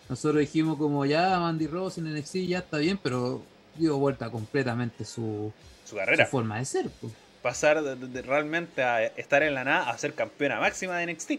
[0.08, 3.42] nosotros dijimos como ya Mandy Rose en NXT ya está bien, pero
[3.76, 5.52] dio vuelta completamente su,
[5.84, 6.26] su su carrera.
[6.26, 6.88] forma de ser.
[6.90, 7.10] po.
[7.42, 11.12] Pasar de, de- de realmente a estar en la nada a ser campeona máxima de
[11.12, 11.32] NXT.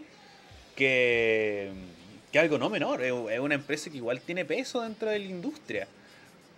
[0.76, 1.72] Que,
[2.32, 5.26] que algo no menor, es, es una empresa que igual tiene peso dentro de la
[5.26, 5.88] industria.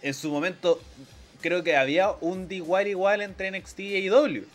[0.01, 0.81] En su momento,
[1.41, 4.45] creo que había un de igual igual entre NXT y AEW.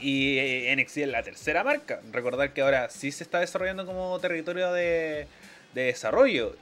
[0.00, 2.00] Y eh, NXT es la tercera marca.
[2.12, 5.26] Recordar que ahora sí se está desarrollando como territorio de,
[5.74, 6.56] de desarrollo.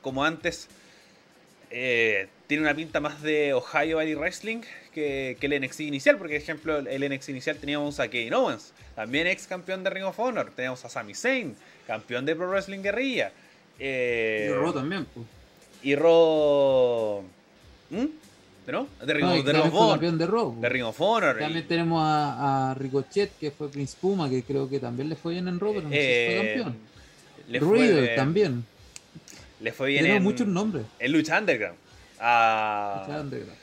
[0.00, 0.68] Como antes,
[1.70, 4.60] eh, tiene una pinta más de Ohio Valley Wrestling
[4.94, 6.16] que, que el NXT inicial.
[6.16, 10.04] Porque, por ejemplo, el NXT inicial teníamos a Kevin Owens, también ex campeón de Ring
[10.04, 10.50] of Honor.
[10.54, 11.56] Teníamos a Sami Zayn,
[11.86, 13.32] campeón de Pro Wrestling Guerrilla.
[13.78, 15.04] Eh, Y Raw también.
[15.06, 15.24] po.
[15.82, 17.24] y Ro.
[17.90, 18.04] ¿Mm?
[18.66, 18.88] ¿De no?
[19.04, 19.90] De Ring, No, of- y de Ring of Honor.
[19.92, 20.54] campeón de Raw.
[20.54, 20.60] po.
[20.60, 21.38] De Ring of Honor.
[21.38, 25.16] También y- tenemos a, a Ricochet, que fue Prince Puma, que creo que también le
[25.16, 26.76] fue bien en Raw, pero no sé si fue Eh, campeón.
[27.48, 28.64] le fue, Riddle también.
[29.60, 30.84] Le fue bien en, muchos nombres.
[30.98, 31.76] en Lucha Underground.
[32.18, 33.58] A, Lucha Underground.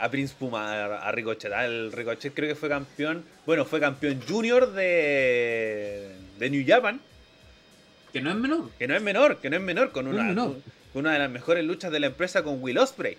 [0.00, 1.52] a Prince Puma, a, Ricochet.
[1.52, 3.24] Al Ricochet creo que fue campeón.
[3.46, 7.00] Bueno, fue campeón junior de, de New Japan.
[8.12, 8.68] Que no es menor.
[8.78, 9.92] Que no es menor, que no es menor.
[9.92, 10.56] Con No una, menor.
[10.92, 13.16] con una de las mejores luchas de la empresa con Will Osprey.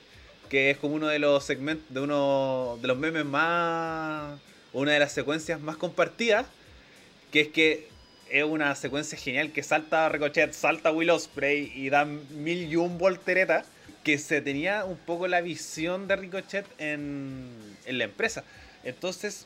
[0.52, 4.38] Que es como uno de los segmentos, de uno de los memes más.
[4.74, 6.46] Una de las secuencias más compartidas.
[7.32, 7.88] Que es que
[8.30, 12.98] es una secuencia genial que salta Ricochet, salta Will Osprey y da mil y un
[12.98, 13.66] volteretas.
[14.04, 17.48] Que se tenía un poco la visión de Ricochet en,
[17.86, 18.44] en la empresa.
[18.84, 19.46] Entonces,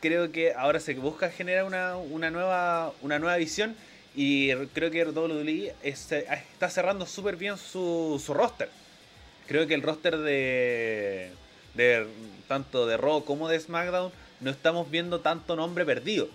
[0.00, 3.74] creo que ahora se busca generar una, una nueva, una nueva visión.
[4.14, 8.68] Y creo que WWE es- está cerrando súper bien su, su roster.
[9.48, 11.30] Creo que el roster de,
[11.74, 12.06] de
[12.48, 16.28] tanto de Raw como de SmackDown no estamos viendo tanto nombre perdido.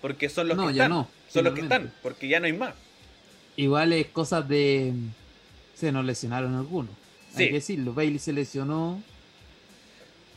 [0.00, 0.90] Porque son los No, que ya están.
[0.98, 2.74] no, son los que están, porque ya no hay más.
[3.56, 4.92] Igual es cosas de.
[5.74, 6.90] Se nos lesionaron algunos.
[7.34, 7.44] Sí.
[7.44, 7.94] Hay que decirlo.
[7.94, 9.02] Bailey se lesionó.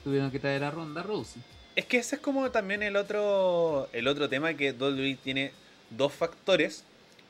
[0.04, 1.42] Tuvieron que traer a Ronda Rousey.
[1.76, 5.52] Es que ese es como también el otro el otro tema que WWE tiene
[5.90, 6.84] dos factores.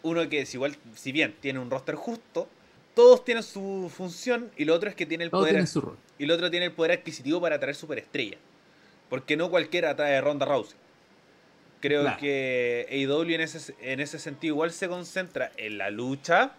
[0.03, 2.47] Uno que es igual, si bien tiene un roster justo,
[2.95, 5.81] todos tienen su función y lo otro es que tiene el Todos poder tienen su
[5.81, 5.97] rol.
[6.17, 8.37] y el otro tiene el poder adquisitivo para traer superestrella.
[9.09, 10.75] Porque no cualquiera trae Ronda Rousey.
[11.81, 12.17] Creo Claro.
[12.19, 16.53] que AEW en ese, en ese sentido igual se concentra en la lucha,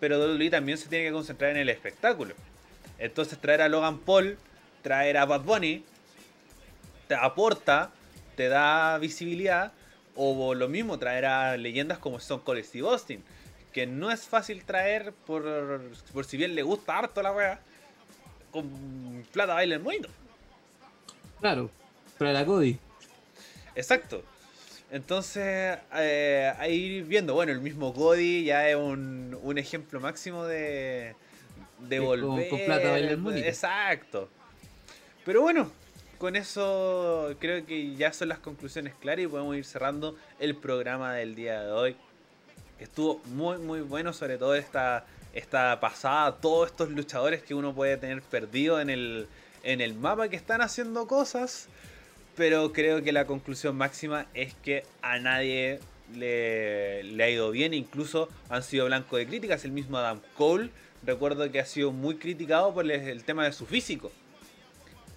[0.00, 2.34] pero WWE también se tiene que concentrar en el espectáculo.
[2.98, 4.38] Entonces traer a Logan Paul,
[4.82, 5.84] traer a Bad Bunny,
[7.08, 7.90] te aporta,
[8.36, 9.72] te da visibilidad,
[10.14, 13.22] o lo mismo traer a leyendas como Stone Cold Steve Austin,
[13.78, 15.80] que no es fácil traer por,
[16.12, 17.60] por si bien le gusta harto la wea,
[18.50, 20.08] con plata baila el moino.
[21.40, 21.70] Claro,
[22.18, 22.76] para la Cody.
[23.76, 24.24] Exacto.
[24.90, 31.14] Entonces, eh, ahí viendo, bueno, el mismo Cody ya es un, un ejemplo máximo de,
[31.78, 32.48] de con- volver.
[32.48, 33.44] con plata baila el.
[33.44, 34.28] Exacto.
[35.24, 35.70] Pero bueno,
[36.18, 41.12] con eso creo que ya son las conclusiones claras y podemos ir cerrando el programa
[41.14, 41.96] del día de hoy.
[42.80, 45.04] Estuvo muy, muy bueno, sobre todo esta,
[45.34, 49.26] esta pasada, todos estos luchadores que uno puede tener perdido en el,
[49.62, 51.68] en el mapa que están haciendo cosas.
[52.36, 55.80] Pero creo que la conclusión máxima es que a nadie
[56.14, 57.74] le, le ha ido bien.
[57.74, 59.64] Incluso han sido blanco de críticas.
[59.64, 60.70] El mismo Adam Cole,
[61.04, 64.12] recuerdo que ha sido muy criticado por el, el tema de su físico.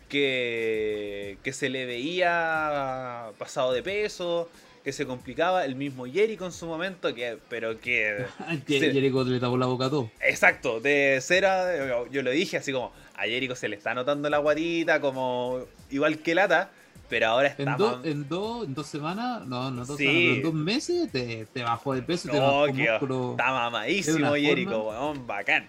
[0.09, 4.49] Que, que se le veía pasado de peso,
[4.83, 5.65] que se complicaba.
[5.65, 8.25] El mismo Jericho en su momento, que, pero que
[8.67, 8.91] Que Sí.
[8.91, 10.09] Jericho le tapó la boca a todo.
[10.21, 14.39] Exacto, de cera, yo lo dije así como a Jericho se le está notando la
[14.39, 15.59] guatita, como
[15.91, 16.71] igual que Lata,
[17.09, 20.05] pero ahora está En, dos más- en, dos en dos semanas, no, no dos Sí.
[20.05, 22.89] semanas, pero en dos meses te, te bajó de peso y te No, bajó que
[22.89, 23.31] músculo.
[23.31, 25.67] está mamadísimo Jericho, weón, bacán.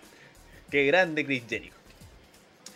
[0.71, 1.75] Qué grande Chris Jericho.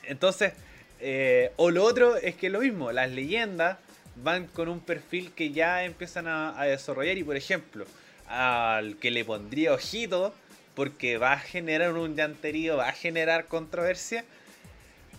[0.04, 0.52] Entonces,
[1.00, 3.78] eh, o lo otro es que lo mismo, las leyendas
[4.22, 7.86] van con un perfil que ya empiezan a, a desarrollar y por ejemplo,
[8.26, 10.34] al que le pondría ojito,
[10.74, 14.24] porque va a generar un llanterío, va a generar controversia,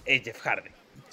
[0.06, 0.70] es Jeff Hardy.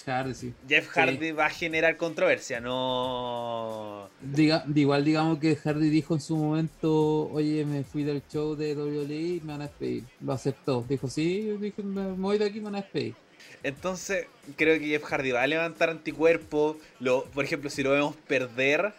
[0.07, 0.55] Hardy, sí.
[0.69, 1.01] Jeff Sí.
[1.01, 4.11] Hardy va a generar controversia, no...
[4.21, 8.75] Diga, igual digamos que Hardy dijo en su momento, oye, me fui del show de
[8.75, 10.05] WWE, me van a despedir.
[10.21, 10.85] Lo aceptó.
[10.89, 13.17] Dijo, sí, dije, me me voy de aquí, me van a despedir.
[13.63, 14.27] Entonces,
[14.57, 16.79] creo que Jeff Hardy va a levantar anticuerpo.
[17.01, 18.93] Lo, por ejemplo, si lo vemos perder,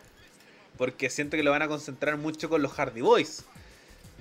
[0.77, 3.43] porque siento que lo van a concentrar mucho con los Hardy Boys.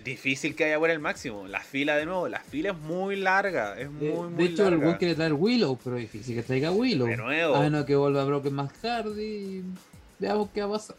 [0.05, 1.47] Difícil que haya por el máximo.
[1.49, 3.78] La fila de nuevo, la fila es muy larga.
[3.80, 4.85] Es muy, Eh, muy de hecho, el larga.
[4.87, 7.07] buen quiere traer Willow, pero es difícil que traiga Willow.
[7.07, 7.55] De nuevo.
[7.55, 9.62] A menos que vuelva Broken más Hardy.
[10.18, 10.97] Veamos qué va a pasar.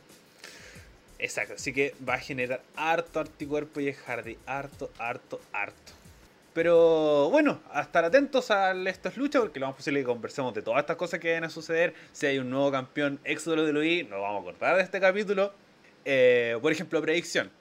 [1.19, 4.37] Exacto, así que va a generar harto anticuerpo Jeff Hardy.
[4.47, 5.93] Harto, harto, harto.
[6.55, 10.53] Pero bueno, a estar atentos a estas luchas porque lo más posible es que conversemos
[10.53, 11.93] de todas estas cosas que van a suceder.
[12.13, 15.51] Si hay un nuevo campeón ex WWE, nos vamos a acordar de este capítulo.
[16.05, 17.51] Eh, por ejemplo, predicción.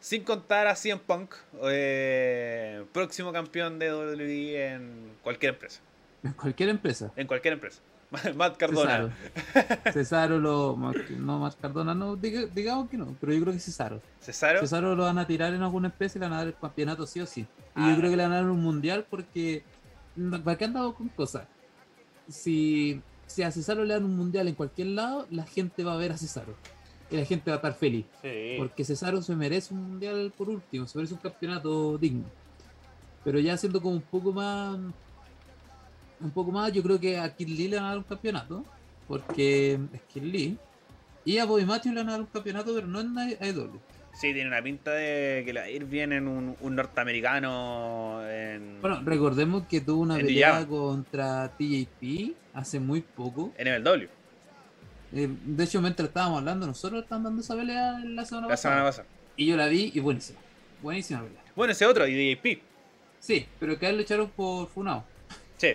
[0.00, 1.34] Sin contar a CM Punk,
[1.64, 5.82] eh, próximo campeón de WWE en cualquier empresa.
[6.24, 7.12] En cualquier empresa.
[7.14, 7.82] En cualquier empresa.
[8.36, 9.10] Matt Cardona.
[9.52, 9.92] Cesaro.
[9.92, 10.76] Cesaro lo.
[11.18, 12.16] No, más Cardona no.
[12.16, 14.00] diga- digamos que no, pero yo creo que Cesaro.
[14.20, 14.60] Cesaro.
[14.60, 17.06] Cesaro lo van a tirar en alguna especie y le van a dar el campeonato
[17.06, 17.40] sí o sí.
[17.42, 17.90] Y Ah.
[17.90, 19.62] yo creo que le van a dar un mundial porque.
[20.44, 21.46] ¿Para qué han dado con cosas?
[22.28, 25.96] Si, si a Cesaro le dan un mundial en cualquier lado, la gente va a
[25.96, 26.54] ver a Cesaro.
[27.10, 28.04] Y la gente va a estar feliz.
[28.22, 28.54] Sí.
[28.58, 32.24] Porque Cesaro se merece un mundial por último, se merece un campeonato digno.
[33.24, 34.78] Pero ya siendo como un poco más.
[36.20, 38.64] Un poco más, yo creo que a Kid Lee le van a dar un campeonato.
[39.06, 40.58] Porque es Kid Lee.
[41.24, 43.78] Y a Bobby Matthews le van a dar un campeonato, pero no en AEW.
[44.14, 48.20] Sí, tiene una pinta de que le va a ir bien en un, un norteamericano.
[48.28, 53.52] En, Bueno, recordemos que tuvo una pelea contra TJP hace muy poco.
[53.56, 54.08] en MLW,
[55.12, 58.74] Eh, de hecho, mientras estábamos hablando, nosotros estábamos dando esa pelea la semana la pasada.
[58.74, 59.08] semana pasada.
[59.36, 60.38] Y yo la vi y buenísima.
[60.82, 61.42] Buenísima pelea.
[61.54, 62.62] Bueno, ese otro, y DJP.
[63.20, 65.04] Sí, pero que a él le echaron por Funao.
[65.56, 65.68] Sí.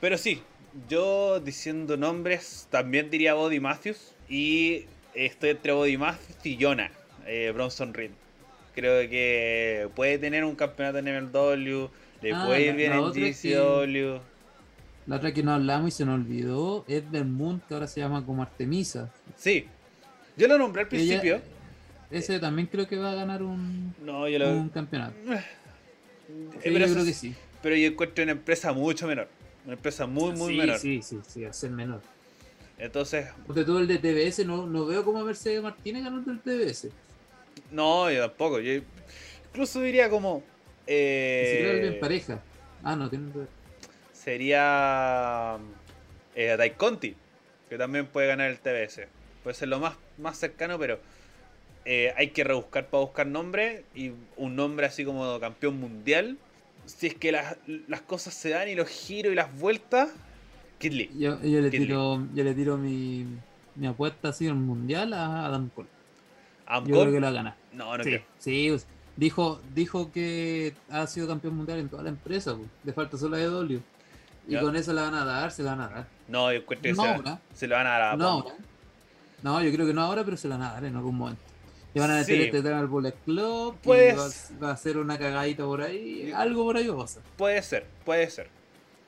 [0.00, 0.42] Pero sí,
[0.88, 4.12] yo diciendo nombres, también diría Body Matthews.
[4.28, 4.84] Y
[5.14, 6.90] estoy entre Body Matthews y Jonah,
[7.26, 8.10] eh, Bronson Reed.
[8.74, 11.88] Creo que puede tener un campeonato en MLW,
[12.22, 14.20] le Ah, puede ir bien la en GCW.
[15.06, 18.00] La otra que no hablamos y se nos olvidó es del Moon, que ahora se
[18.00, 19.10] llama como Artemisa.
[19.36, 19.66] Sí,
[20.36, 21.40] yo lo nombré al Ella- principio.
[22.10, 24.50] ese también creo que va a ganar un, No, yo lo.
[24.52, 25.14] un campeonato.
[25.32, 25.40] Eh,
[26.28, 27.34] Sí, pero, yo creo que sí.
[27.62, 29.28] pero yo encuentro una empresa mucho menor.
[29.64, 30.78] Una empresa muy, muy sí, menor.
[30.78, 32.02] sí, sí, sí, ser menor.
[32.78, 36.40] Entonces, Porque todo el de TBS no, no veo como a Mercedes Martínez ganando el
[36.42, 36.88] TBS.
[37.70, 38.60] no, yo tampoco.
[38.60, 38.72] Yo
[39.50, 40.44] incluso diría como.
[40.86, 42.44] Eh, bien pareja.
[42.82, 43.30] Ah, no, tiene
[44.12, 45.58] sería.
[46.34, 47.16] Eh, Dai Conti,
[47.68, 49.08] que también puede ganar el TBS.
[49.42, 51.00] Puede ser lo más, más cercano, pero.
[51.84, 53.86] eh, hay que rebuscar para buscar nombre.
[53.94, 56.38] Y un nombre así como campeón mundial.
[56.88, 60.10] Si es que las, las cosas se dan y los giros y las vueltas.
[60.78, 61.10] Kid Lee.
[61.18, 61.86] Yo, yo le Kid Lee.
[61.86, 63.26] tiro, yo le tiro mi,
[63.74, 65.88] mi apuesta así en el mundial a Adam Cole.
[66.66, 67.56] Adam Yo Cole, creo que lo va a ganar.
[67.72, 68.22] No, no sí, creo.
[68.38, 68.86] sí, pues,
[69.16, 72.68] dijo, dijo que ha sido campeón mundial en toda la empresa, pues.
[72.84, 73.80] le falta solo a EW.
[74.48, 76.06] Y con eso la van a dar, se la van a dar.
[76.26, 77.02] No, yo encuentro que No
[77.54, 78.54] se, van a dar a No ahora.
[79.42, 81.42] No, yo creo que no ahora, pero se la van a dar en algún momento.
[81.94, 82.42] Y van a meter Sí.
[82.44, 83.74] este tema al Bullet Club.
[83.82, 86.30] y Pues- va, a- va a ser una cagadita por ahí.
[86.34, 87.22] Algo por ahí va a pasar.
[87.36, 88.48] Puede ser, puede ser.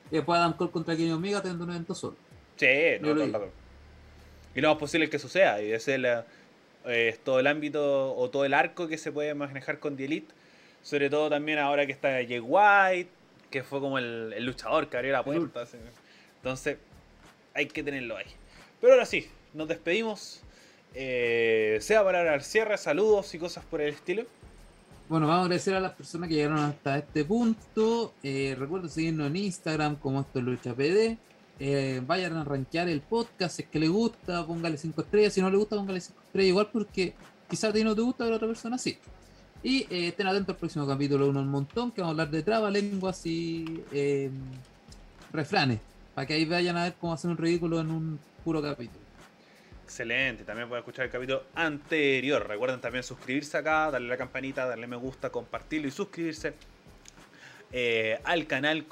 [0.09, 2.15] Y después Adam Cole contra Kenny Omega teniendo un evento solo.
[2.57, 2.67] Sí,
[2.99, 3.37] no, digo.
[3.37, 3.49] rato.
[4.55, 5.61] Y lo más posible es que suceda.
[5.61, 6.25] Y ese es, la-
[6.85, 10.33] es todo el ámbito o todo el arco que se puede manejar con The Elite.
[10.83, 13.09] Sobre todo también ahora que está Jay White,
[13.51, 15.63] que fue como el, el luchador que abrió la puerta.
[16.37, 16.77] Entonces,
[17.53, 18.25] hay que tenerlo ahí.
[18.81, 20.41] Pero ahora sí, nos despedimos.
[20.93, 24.23] Eh, sea para el cierre, saludos y cosas por el estilo.
[25.09, 28.13] Bueno, vamos a agradecer a las personas que llegaron hasta este punto.
[28.23, 31.17] Eh, recuerden seguirnos en Instagram como esto es Lucha PD.
[31.59, 33.57] Eh, vayan a rankear el podcast.
[33.57, 35.33] Si es que le gusta, póngale 5 estrellas.
[35.33, 36.49] Si no le gusta, póngale 5 estrellas.
[36.49, 37.13] Igual porque
[37.49, 38.97] quizás a ti no te gusta, pero a otra persona sí.
[39.61, 42.41] Y eh, estén atentos al próximo capítulo uno un montón, que vamos a hablar de
[42.41, 44.31] traba, lenguas y eh,
[45.31, 45.79] refranes.
[46.15, 49.10] Para que ahí vayan a ver cómo hacer un ridículo en un puro capítulo.
[49.91, 52.47] Excelente, también pueden escuchar el capítulo anterior.
[52.47, 56.53] Recuerden también suscribirse acá, darle la campanita, darle me gusta, compartirlo y suscribirse
[57.73, 58.85] eh, al canal,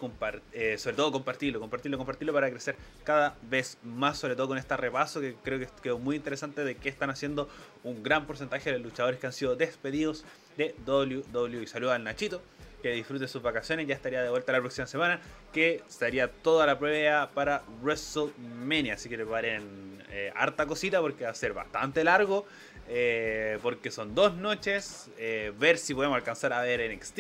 [0.52, 2.76] eh, sobre todo compartirlo, compartirlo, compartirlo para crecer
[3.06, 6.76] cada vez más, sobre todo con este repaso que creo que quedó muy interesante de
[6.76, 7.47] qué están haciendo
[7.86, 10.26] un gran porcentaje de los luchadores que han sido despedidos
[10.58, 11.66] de WWE.
[11.66, 12.41] Saludos al Nachito,
[12.82, 15.19] que disfrute sus vacaciones, ya estaría de vuelta la próxima semana,
[15.51, 21.32] que estaría toda la prueba para WrestleMania, así que preparen eh, harta cosita porque va
[21.32, 22.45] a ser bastante largo.
[22.91, 27.19] eh, porque son dos noches, eh, ver si podemos alcanzar a ver NXT,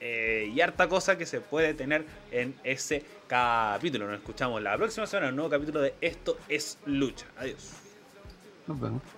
[0.00, 4.06] eh, y harta cosa que se puede tener en ese capítulo.
[4.08, 7.26] Nos escuchamos la próxima semana un nuevo capítulo de Esto es Lucha.
[7.38, 7.70] Adiós.
[8.66, 9.15] Nos vemos.